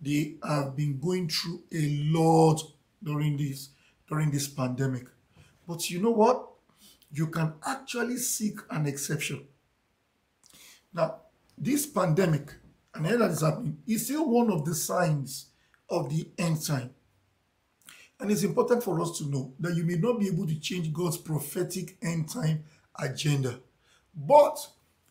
they 0.00 0.36
have 0.46 0.76
been 0.76 0.98
going 0.98 1.28
through 1.28 1.62
a 1.72 2.10
lot 2.10 2.60
during 3.02 3.36
this 3.36 3.70
during 4.08 4.30
this 4.30 4.48
pandemic. 4.48 5.06
But 5.66 5.88
you 5.90 6.00
know 6.00 6.10
what? 6.10 6.48
You 7.12 7.28
can 7.28 7.54
actually 7.64 8.16
seek 8.16 8.58
an 8.70 8.86
exception. 8.86 9.46
Now, 10.92 11.16
this 11.56 11.86
pandemic 11.86 12.54
and 12.94 13.06
all 13.06 13.18
that 13.18 13.30
is 13.30 13.42
happening 13.42 13.78
is 13.86 14.04
still 14.04 14.28
one 14.28 14.50
of 14.50 14.64
the 14.64 14.74
signs 14.74 15.46
of 15.88 16.10
the 16.10 16.28
end 16.38 16.64
time. 16.64 16.90
And 18.18 18.30
it's 18.30 18.42
important 18.42 18.82
for 18.82 19.00
us 19.00 19.16
to 19.18 19.24
know 19.24 19.54
that 19.60 19.74
you 19.74 19.84
may 19.84 19.94
not 19.94 20.20
be 20.20 20.28
able 20.28 20.46
to 20.46 20.58
change 20.60 20.92
God's 20.92 21.16
prophetic 21.16 21.96
end 22.02 22.28
time 22.28 22.64
agenda. 22.98 23.60
But 24.14 24.58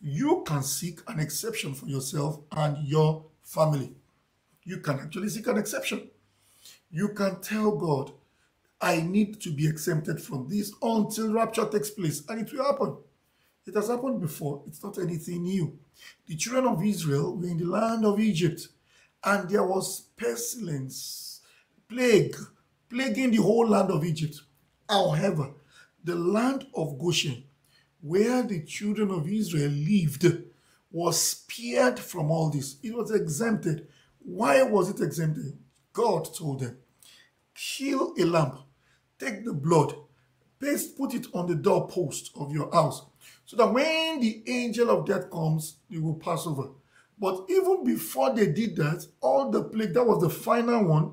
you 0.00 0.44
can 0.46 0.62
seek 0.62 1.00
an 1.08 1.20
exception 1.20 1.74
for 1.74 1.86
yourself 1.86 2.40
and 2.52 2.86
your 2.86 3.24
family. 3.42 3.94
You 4.64 4.78
can 4.78 5.00
actually 5.00 5.28
seek 5.28 5.46
an 5.46 5.58
exception. 5.58 6.08
You 6.90 7.08
can 7.08 7.40
tell 7.40 7.72
God, 7.72 8.12
I 8.80 9.00
need 9.00 9.40
to 9.42 9.50
be 9.52 9.66
exempted 9.66 10.20
from 10.20 10.48
this 10.48 10.72
until 10.82 11.32
rapture 11.32 11.66
takes 11.66 11.90
place, 11.90 12.22
and 12.28 12.40
it 12.40 12.52
will 12.52 12.64
happen. 12.64 12.96
It 13.66 13.74
has 13.74 13.88
happened 13.88 14.20
before. 14.20 14.62
It's 14.66 14.82
not 14.82 14.98
anything 14.98 15.42
new. 15.42 15.78
The 16.26 16.36
children 16.36 16.66
of 16.66 16.82
Israel 16.84 17.36
were 17.36 17.46
in 17.46 17.58
the 17.58 17.66
land 17.66 18.04
of 18.04 18.18
Egypt, 18.18 18.68
and 19.22 19.48
there 19.48 19.64
was 19.64 20.06
pestilence, 20.16 21.40
plague, 21.88 22.34
plaguing 22.88 23.30
the 23.30 23.42
whole 23.42 23.68
land 23.68 23.90
of 23.90 24.04
Egypt. 24.04 24.40
However, 24.88 25.50
the 26.02 26.16
land 26.16 26.66
of 26.74 26.98
Goshen, 26.98 27.44
where 28.00 28.42
the 28.42 28.64
children 28.64 29.10
of 29.10 29.28
Israel 29.28 29.70
lived, 29.70 30.26
was 30.90 31.20
spared 31.20 31.98
from 31.98 32.30
all 32.30 32.50
this. 32.50 32.76
It 32.82 32.94
was 32.94 33.10
exempted. 33.10 33.86
Why 34.24 34.62
was 34.62 34.90
it 34.90 35.00
exempted? 35.00 35.58
God 35.92 36.28
told 36.34 36.60
them, 36.60 36.78
kill 37.54 38.14
a 38.18 38.24
lamb, 38.24 38.58
take 39.18 39.44
the 39.44 39.52
blood, 39.52 39.94
paste, 40.60 40.96
put 40.96 41.14
it 41.14 41.26
on 41.34 41.46
the 41.46 41.54
doorpost 41.54 42.30
of 42.36 42.52
your 42.52 42.70
house, 42.72 43.06
so 43.44 43.56
that 43.56 43.72
when 43.72 44.20
the 44.20 44.42
angel 44.46 44.90
of 44.90 45.06
death 45.06 45.30
comes, 45.30 45.76
you 45.88 46.02
will 46.02 46.14
pass 46.14 46.46
over. 46.46 46.68
But 47.18 47.46
even 47.50 47.84
before 47.84 48.34
they 48.34 48.46
did 48.46 48.76
that, 48.76 49.06
all 49.20 49.50
the 49.50 49.64
plague, 49.64 49.94
that 49.94 50.06
was 50.06 50.22
the 50.22 50.30
final 50.30 50.84
one 50.84 51.12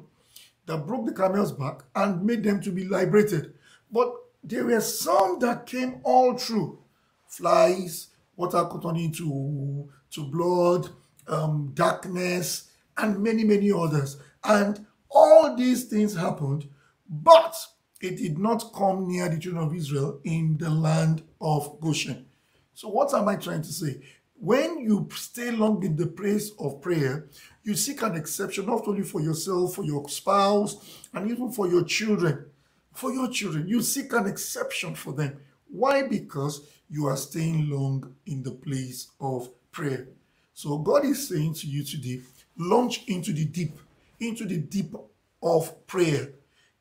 that 0.65 0.85
broke 0.85 1.05
the 1.05 1.13
camel's 1.13 1.51
back 1.51 1.81
and 1.95 2.23
made 2.23 2.43
them 2.43 2.61
to 2.61 2.71
be 2.71 2.85
liberated. 2.85 3.53
But 3.91 4.13
there 4.43 4.65
were 4.65 4.81
some 4.81 5.39
that 5.39 5.65
came 5.65 5.99
all 6.03 6.37
through. 6.37 6.79
Flies, 7.27 8.07
water 8.35 8.67
turning 8.81 9.05
into 9.05 9.89
to 10.11 10.23
blood, 10.25 10.89
um, 11.27 11.71
darkness, 11.73 12.66
and 12.97 13.21
many, 13.21 13.43
many 13.43 13.71
others. 13.71 14.17
And 14.43 14.85
all 15.09 15.55
these 15.55 15.85
things 15.85 16.15
happened, 16.15 16.69
but 17.09 17.55
it 18.01 18.17
did 18.17 18.37
not 18.37 18.73
come 18.73 19.07
near 19.07 19.29
the 19.29 19.39
children 19.39 19.63
of 19.63 19.75
Israel 19.75 20.19
in 20.23 20.57
the 20.57 20.69
land 20.69 21.23
of 21.41 21.79
Goshen. 21.81 22.25
So 22.73 22.89
what 22.89 23.13
am 23.13 23.27
I 23.27 23.35
trying 23.37 23.63
to 23.63 23.73
say? 23.73 24.01
When 24.39 24.79
you 24.79 25.07
stay 25.15 25.49
long 25.49 25.83
in 25.83 25.95
the 25.95 26.05
place 26.05 26.51
of 26.59 26.79
prayer, 26.79 27.27
you 27.63 27.73
seek 27.73 28.03
an 28.03 28.15
exception 28.15 28.67
not 28.67 28.87
only 28.87 29.01
for 29.01 29.19
yourself, 29.19 29.73
for 29.73 29.83
your 29.83 30.07
spouse, 30.09 31.01
and 31.13 31.31
even 31.31 31.51
for 31.51 31.67
your 31.67 31.83
children. 31.83 32.45
For 32.93 33.11
your 33.11 33.29
children, 33.29 33.67
you 33.67 33.81
seek 33.81 34.13
an 34.13 34.27
exception 34.27 34.93
for 34.93 35.13
them. 35.13 35.39
Why? 35.69 36.07
Because 36.07 36.67
you 36.89 37.07
are 37.07 37.17
staying 37.17 37.69
long 37.69 38.15
in 38.25 38.43
the 38.43 38.51
place 38.51 39.09
of 39.19 39.49
prayer. 39.71 40.07
So 40.53 40.77
God 40.77 41.05
is 41.05 41.27
saying 41.27 41.55
to 41.55 41.67
you 41.67 41.83
today, 41.83 42.21
launch 42.57 43.03
into 43.07 43.33
the 43.33 43.45
deep, 43.45 43.77
into 44.19 44.45
the 44.45 44.57
deep 44.57 44.95
of 45.41 45.87
prayer, 45.87 46.29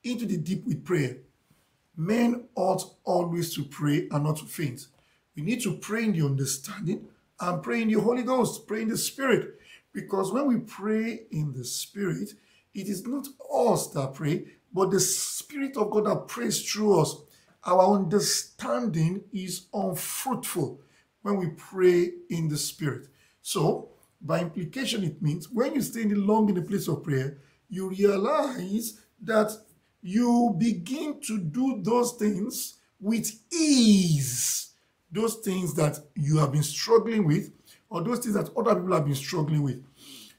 into 0.04 0.26
the 0.26 0.36
deep 0.36 0.64
with 0.66 0.84
prayer. 0.84 1.18
Men 1.96 2.48
ought 2.54 2.82
always 3.04 3.54
to 3.54 3.64
pray 3.64 4.08
and 4.10 4.24
not 4.24 4.36
to 4.38 4.44
faint. 4.44 4.86
We 5.34 5.42
need 5.42 5.62
to 5.62 5.76
pray 5.76 6.04
in 6.04 6.12
the 6.12 6.24
understanding 6.24 7.06
and 7.40 7.62
pray 7.62 7.82
in 7.82 7.88
the 7.88 8.00
Holy 8.00 8.22
Ghost, 8.22 8.66
pray 8.66 8.82
in 8.82 8.88
the 8.88 8.96
Spirit. 8.96 9.58
Because 9.92 10.32
when 10.32 10.46
we 10.46 10.58
pray 10.58 11.22
in 11.30 11.52
the 11.52 11.64
Spirit, 11.64 12.34
it 12.74 12.88
is 12.88 13.06
not 13.06 13.26
us 13.52 13.88
that 13.88 14.14
pray, 14.14 14.44
but 14.72 14.90
the 14.90 15.00
Spirit 15.00 15.76
of 15.76 15.90
God 15.90 16.06
that 16.06 16.28
prays 16.28 16.60
through 16.70 17.00
us. 17.00 17.16
Our 17.64 17.94
understanding 17.96 19.24
is 19.32 19.66
unfruitful 19.72 20.80
when 21.22 21.36
we 21.38 21.48
pray 21.48 22.12
in 22.28 22.48
the 22.48 22.58
Spirit. 22.58 23.08
So, 23.42 23.88
by 24.20 24.40
implication, 24.40 25.04
it 25.04 25.22
means 25.22 25.50
when 25.50 25.74
you 25.74 25.82
stay 25.82 26.04
long 26.04 26.48
in 26.48 26.58
a 26.58 26.62
place 26.62 26.88
of 26.88 27.02
prayer, 27.04 27.38
you 27.68 27.90
realize 27.90 29.00
that 29.22 29.52
you 30.02 30.54
begin 30.58 31.20
to 31.20 31.38
do 31.38 31.80
those 31.82 32.12
things 32.12 32.78
with 33.00 33.40
ease. 33.52 34.74
Those 35.10 35.36
things 35.36 35.74
that 35.74 35.98
you 36.14 36.38
have 36.38 36.52
been 36.52 36.62
struggling 36.62 37.24
with, 37.24 37.50
or 37.88 38.02
those 38.02 38.20
things 38.20 38.34
that 38.34 38.50
other 38.56 38.74
people 38.74 38.94
have 38.94 39.04
been 39.04 39.14
struggling 39.14 39.62
with. 39.62 39.82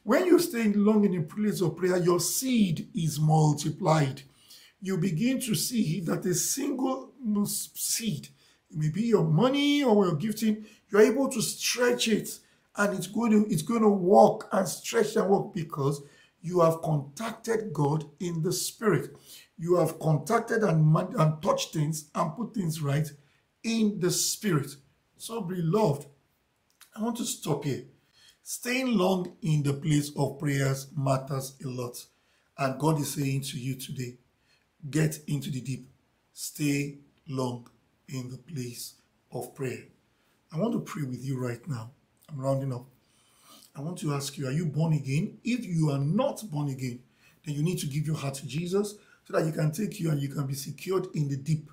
When 0.03 0.25
you 0.25 0.39
stay 0.39 0.71
long 0.73 1.03
in 1.03 1.17
a 1.17 1.23
place 1.23 1.61
of 1.61 1.75
prayer, 1.75 1.97
your 1.97 2.19
seed 2.19 2.87
is 2.95 3.19
multiplied. 3.19 4.21
You 4.81 4.97
begin 4.97 5.39
to 5.41 5.55
see 5.55 6.01
that 6.01 6.25
a 6.25 6.33
single 6.33 7.11
seed, 7.45 8.29
it 8.69 8.77
may 8.77 8.89
be 8.89 9.03
your 9.03 9.23
money 9.23 9.83
or 9.83 10.05
your 10.05 10.15
gifting, 10.15 10.65
you're 10.89 11.01
able 11.01 11.29
to 11.29 11.41
stretch 11.41 12.07
it 12.07 12.39
and 12.77 12.97
it's 12.97 13.07
going 13.07 13.31
to 13.31 13.51
it's 13.51 13.61
going 13.63 13.81
to 13.81 13.89
walk 13.89 14.47
and 14.51 14.67
stretch 14.67 15.15
and 15.15 15.29
walk 15.29 15.53
because 15.53 16.01
you 16.41 16.61
have 16.61 16.81
contacted 16.81 17.73
God 17.73 18.05
in 18.19 18.41
the 18.43 18.53
spirit. 18.53 19.15
You 19.57 19.77
have 19.77 19.99
contacted 19.99 20.63
and, 20.63 20.95
and 20.95 21.41
touched 21.41 21.73
things 21.73 22.09
and 22.13 22.35
put 22.35 22.53
things 22.53 22.81
right 22.81 23.07
in 23.63 23.99
the 23.99 24.11
spirit. 24.11 24.71
So, 25.17 25.41
beloved, 25.41 26.05
I 26.95 27.01
want 27.01 27.17
to 27.17 27.25
stop 27.25 27.65
here. 27.65 27.83
Staying 28.43 28.97
long 28.97 29.35
in 29.41 29.63
the 29.63 29.73
place 29.73 30.11
of 30.15 30.39
prayers 30.39 30.87
matters 30.95 31.55
a 31.65 31.67
lot. 31.67 32.05
And 32.57 32.79
God 32.79 32.99
is 32.99 33.13
saying 33.13 33.41
to 33.41 33.59
you 33.59 33.75
today, 33.75 34.17
get 34.89 35.19
into 35.27 35.51
the 35.51 35.61
deep. 35.61 35.89
Stay 36.33 36.99
long 37.27 37.67
in 38.07 38.29
the 38.29 38.37
place 38.37 38.93
of 39.31 39.53
prayer. 39.53 39.83
I 40.53 40.59
want 40.59 40.73
to 40.73 40.79
pray 40.79 41.03
with 41.03 41.23
you 41.25 41.37
right 41.37 41.67
now. 41.67 41.91
I'm 42.29 42.39
rounding 42.39 42.73
up. 42.73 42.85
I 43.75 43.81
want 43.81 43.97
to 43.99 44.13
ask 44.13 44.37
you, 44.37 44.47
are 44.47 44.51
you 44.51 44.65
born 44.65 44.93
again? 44.93 45.37
If 45.43 45.65
you 45.65 45.91
are 45.91 45.99
not 45.99 46.43
born 46.51 46.69
again, 46.69 46.99
then 47.45 47.55
you 47.55 47.63
need 47.63 47.79
to 47.79 47.87
give 47.87 48.07
your 48.07 48.15
heart 48.15 48.33
to 48.35 48.47
Jesus 48.47 48.95
so 49.23 49.33
that 49.33 49.45
you 49.45 49.51
can 49.51 49.71
take 49.71 49.99
you 49.99 50.09
and 50.09 50.21
you 50.21 50.29
can 50.29 50.47
be 50.47 50.53
secured 50.53 51.07
in 51.13 51.29
the 51.29 51.37
deep, 51.37 51.69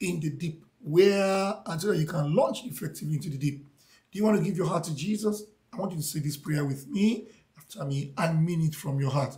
in 0.00 0.20
the 0.20 0.30
deep, 0.30 0.64
where, 0.80 1.54
and 1.66 1.80
so 1.80 1.88
that 1.88 1.98
you 1.98 2.06
can 2.06 2.34
launch 2.34 2.64
effectively 2.64 3.14
into 3.14 3.28
the 3.30 3.38
deep. 3.38 3.66
Do 4.10 4.18
you 4.18 4.24
want 4.24 4.38
to 4.38 4.44
give 4.44 4.56
your 4.56 4.66
heart 4.66 4.84
to 4.84 4.94
Jesus? 4.94 5.44
I 5.72 5.78
want 5.78 5.92
you 5.92 5.98
to 5.98 6.02
say 6.02 6.20
this 6.20 6.36
prayer 6.36 6.64
with 6.64 6.86
me 6.88 7.26
after 7.56 7.84
me 7.84 8.12
and 8.18 8.44
mean 8.44 8.62
it 8.62 8.74
from 8.74 9.00
your 9.00 9.10
heart. 9.10 9.36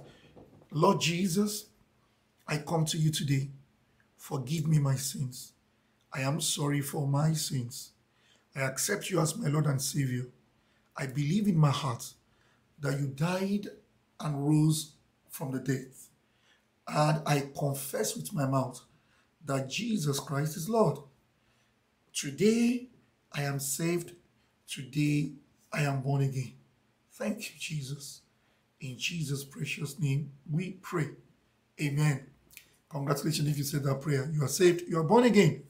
Lord 0.72 1.00
Jesus, 1.00 1.66
I 2.46 2.58
come 2.58 2.84
to 2.86 2.98
you 2.98 3.10
today. 3.10 3.50
Forgive 4.16 4.66
me 4.66 4.78
my 4.78 4.96
sins. 4.96 5.52
I 6.12 6.20
am 6.20 6.40
sorry 6.40 6.80
for 6.80 7.06
my 7.06 7.32
sins. 7.32 7.92
I 8.54 8.60
accept 8.62 9.10
you 9.10 9.20
as 9.20 9.36
my 9.36 9.48
Lord 9.48 9.66
and 9.66 9.80
Savior. 9.80 10.26
I 10.96 11.06
believe 11.06 11.48
in 11.48 11.56
my 11.56 11.70
heart 11.70 12.12
that 12.80 12.98
you 13.00 13.08
died 13.08 13.68
and 14.20 14.46
rose 14.46 14.92
from 15.28 15.50
the 15.50 15.58
dead. 15.58 15.86
And 16.86 17.22
I 17.26 17.48
confess 17.58 18.16
with 18.16 18.32
my 18.32 18.46
mouth 18.46 18.80
that 19.44 19.68
Jesus 19.68 20.20
Christ 20.20 20.56
is 20.56 20.68
Lord. 20.68 20.98
Today 22.12 22.88
I 23.32 23.42
am 23.42 23.58
saved. 23.58 24.12
Today 24.68 25.32
I 25.72 25.82
am 25.82 26.02
born 26.02 26.22
again. 26.22 26.54
Thank 27.12 27.38
you, 27.38 27.54
Jesus. 27.58 28.22
In 28.80 28.98
Jesus' 28.98 29.44
precious 29.44 29.98
name, 29.98 30.30
we 30.50 30.72
pray. 30.82 31.08
Amen. 31.80 32.26
Congratulations 32.88 33.48
if 33.48 33.58
you 33.58 33.64
said 33.64 33.82
that 33.84 34.00
prayer. 34.00 34.30
You 34.32 34.44
are 34.44 34.48
saved, 34.48 34.82
you 34.88 34.98
are 34.98 35.04
born 35.04 35.24
again. 35.24 35.64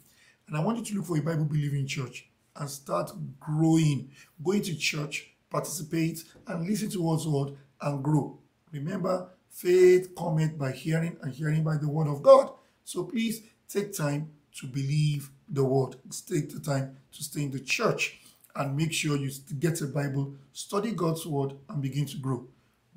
And 0.47 0.57
I 0.57 0.61
want 0.61 0.79
you 0.79 0.85
to 0.85 0.95
look 0.97 1.07
for 1.07 1.17
a 1.17 1.23
Bible 1.23 1.45
believing 1.45 1.87
church 1.87 2.29
and 2.57 2.71
start 2.71 3.11
growing, 3.41 4.11
going 4.43 4.63
to 4.63 4.77
church, 4.77 5.31
participate, 5.51 6.25
and 6.47 6.67
listen 6.67 6.91
to 6.91 7.03
God's 7.03 7.27
word 7.27 7.57
and 7.81 8.03
grow. 8.03 8.39
Remember, 8.73 9.29
faith 9.49 10.15
cometh 10.17 10.59
by 10.59 10.73
hearing, 10.73 11.17
and 11.23 11.33
hearing 11.33 11.63
by 11.63 11.77
the 11.77 11.89
word 11.89 12.09
of 12.09 12.23
God. 12.23 12.51
So 12.85 13.05
please 13.05 13.43
take 13.69 13.97
time 13.97 14.31
to 14.61 14.67
believe 14.67 15.31
the 15.49 15.65
word. 15.65 15.97
Take 16.27 16.51
the 16.53 16.61
time 16.61 16.97
to 17.13 17.23
stay 17.23 17.43
in 17.43 17.51
the 17.51 17.61
church 17.61 18.21
and 18.57 18.77
make 18.77 18.93
sure 18.93 19.17
you 19.17 19.31
get 19.59 19.81
a 19.81 19.87
Bible, 19.87 20.35
study 20.53 20.93
God's 20.93 21.27
word, 21.27 21.55
and 21.69 21.83
begin 21.83 22.07
to 22.07 22.19
grow. 22.19 22.47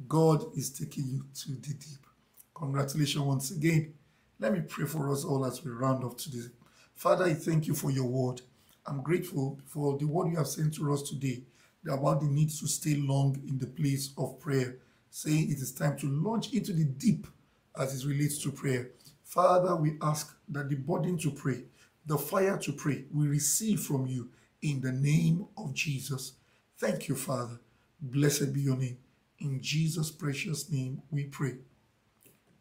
God 0.07 0.45
is 0.55 0.69
taking 0.69 1.05
you 1.07 1.25
to 1.33 1.51
the 1.53 1.73
deep. 1.73 2.05
Congratulations 2.53 3.23
once 3.23 3.51
again. 3.51 3.93
Let 4.39 4.53
me 4.53 4.61
pray 4.61 4.85
for 4.85 5.11
us 5.11 5.25
all 5.25 5.45
as 5.45 5.63
we 5.63 5.71
round 5.71 6.03
off 6.03 6.17
today. 6.17 6.47
Father, 6.93 7.25
I 7.25 7.33
thank 7.33 7.67
you 7.67 7.73
for 7.73 7.89
your 7.89 8.05
word. 8.05 8.41
I'm 8.87 9.01
grateful 9.01 9.59
for 9.65 9.97
the 9.97 10.05
word 10.07 10.31
you 10.31 10.37
have 10.37 10.47
sent 10.47 10.75
to 10.75 10.93
us 10.93 11.01
today 11.01 11.43
about 11.89 12.21
the 12.21 12.27
need 12.27 12.49
to 12.49 12.67
stay 12.67 12.95
long 12.95 13.37
in 13.47 13.57
the 13.57 13.67
place 13.67 14.11
of 14.17 14.39
prayer, 14.39 14.77
saying 15.09 15.51
it 15.51 15.57
is 15.57 15.73
time 15.73 15.97
to 15.97 16.07
launch 16.07 16.53
into 16.53 16.71
the 16.71 16.85
deep 16.85 17.27
as 17.77 18.01
it 18.01 18.07
relates 18.07 18.41
to 18.43 18.51
prayer. 18.51 18.91
Father, 19.23 19.75
we 19.75 19.97
ask 20.01 20.35
that 20.49 20.69
the 20.69 20.75
burden 20.75 21.17
to 21.19 21.31
pray, 21.31 21.63
the 22.05 22.17
fire 22.17 22.57
to 22.57 22.71
pray, 22.71 23.03
we 23.13 23.27
receive 23.27 23.81
from 23.81 24.07
you 24.07 24.29
in 24.61 24.79
the 24.79 24.91
name 24.91 25.45
of 25.57 25.73
Jesus. 25.73 26.33
Thank 26.77 27.09
you, 27.09 27.15
Father. 27.15 27.59
Blessed 28.01 28.53
be 28.53 28.61
your 28.61 28.77
name. 28.77 28.97
In 29.39 29.61
Jesus' 29.61 30.11
precious 30.11 30.71
name 30.71 31.01
we 31.11 31.25
pray. 31.25 31.55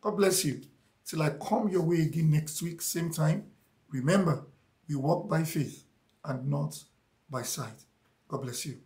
God 0.01 0.17
bless 0.17 0.45
you. 0.45 0.63
Till 1.05 1.23
I 1.23 1.31
come 1.31 1.69
your 1.69 1.83
way 1.83 2.03
again 2.03 2.31
next 2.33 2.61
week, 2.63 2.83
same 2.83 3.13
time, 3.13 3.45
remember, 3.91 4.45
we 4.89 4.97
walk 4.97 5.29
by 5.29 5.45
faith 5.45 5.86
and 6.27 6.49
not 6.49 6.83
by 7.31 7.43
sight. 7.43 7.85
God 8.29 8.43
bless 8.43 8.67
you. 8.67 8.79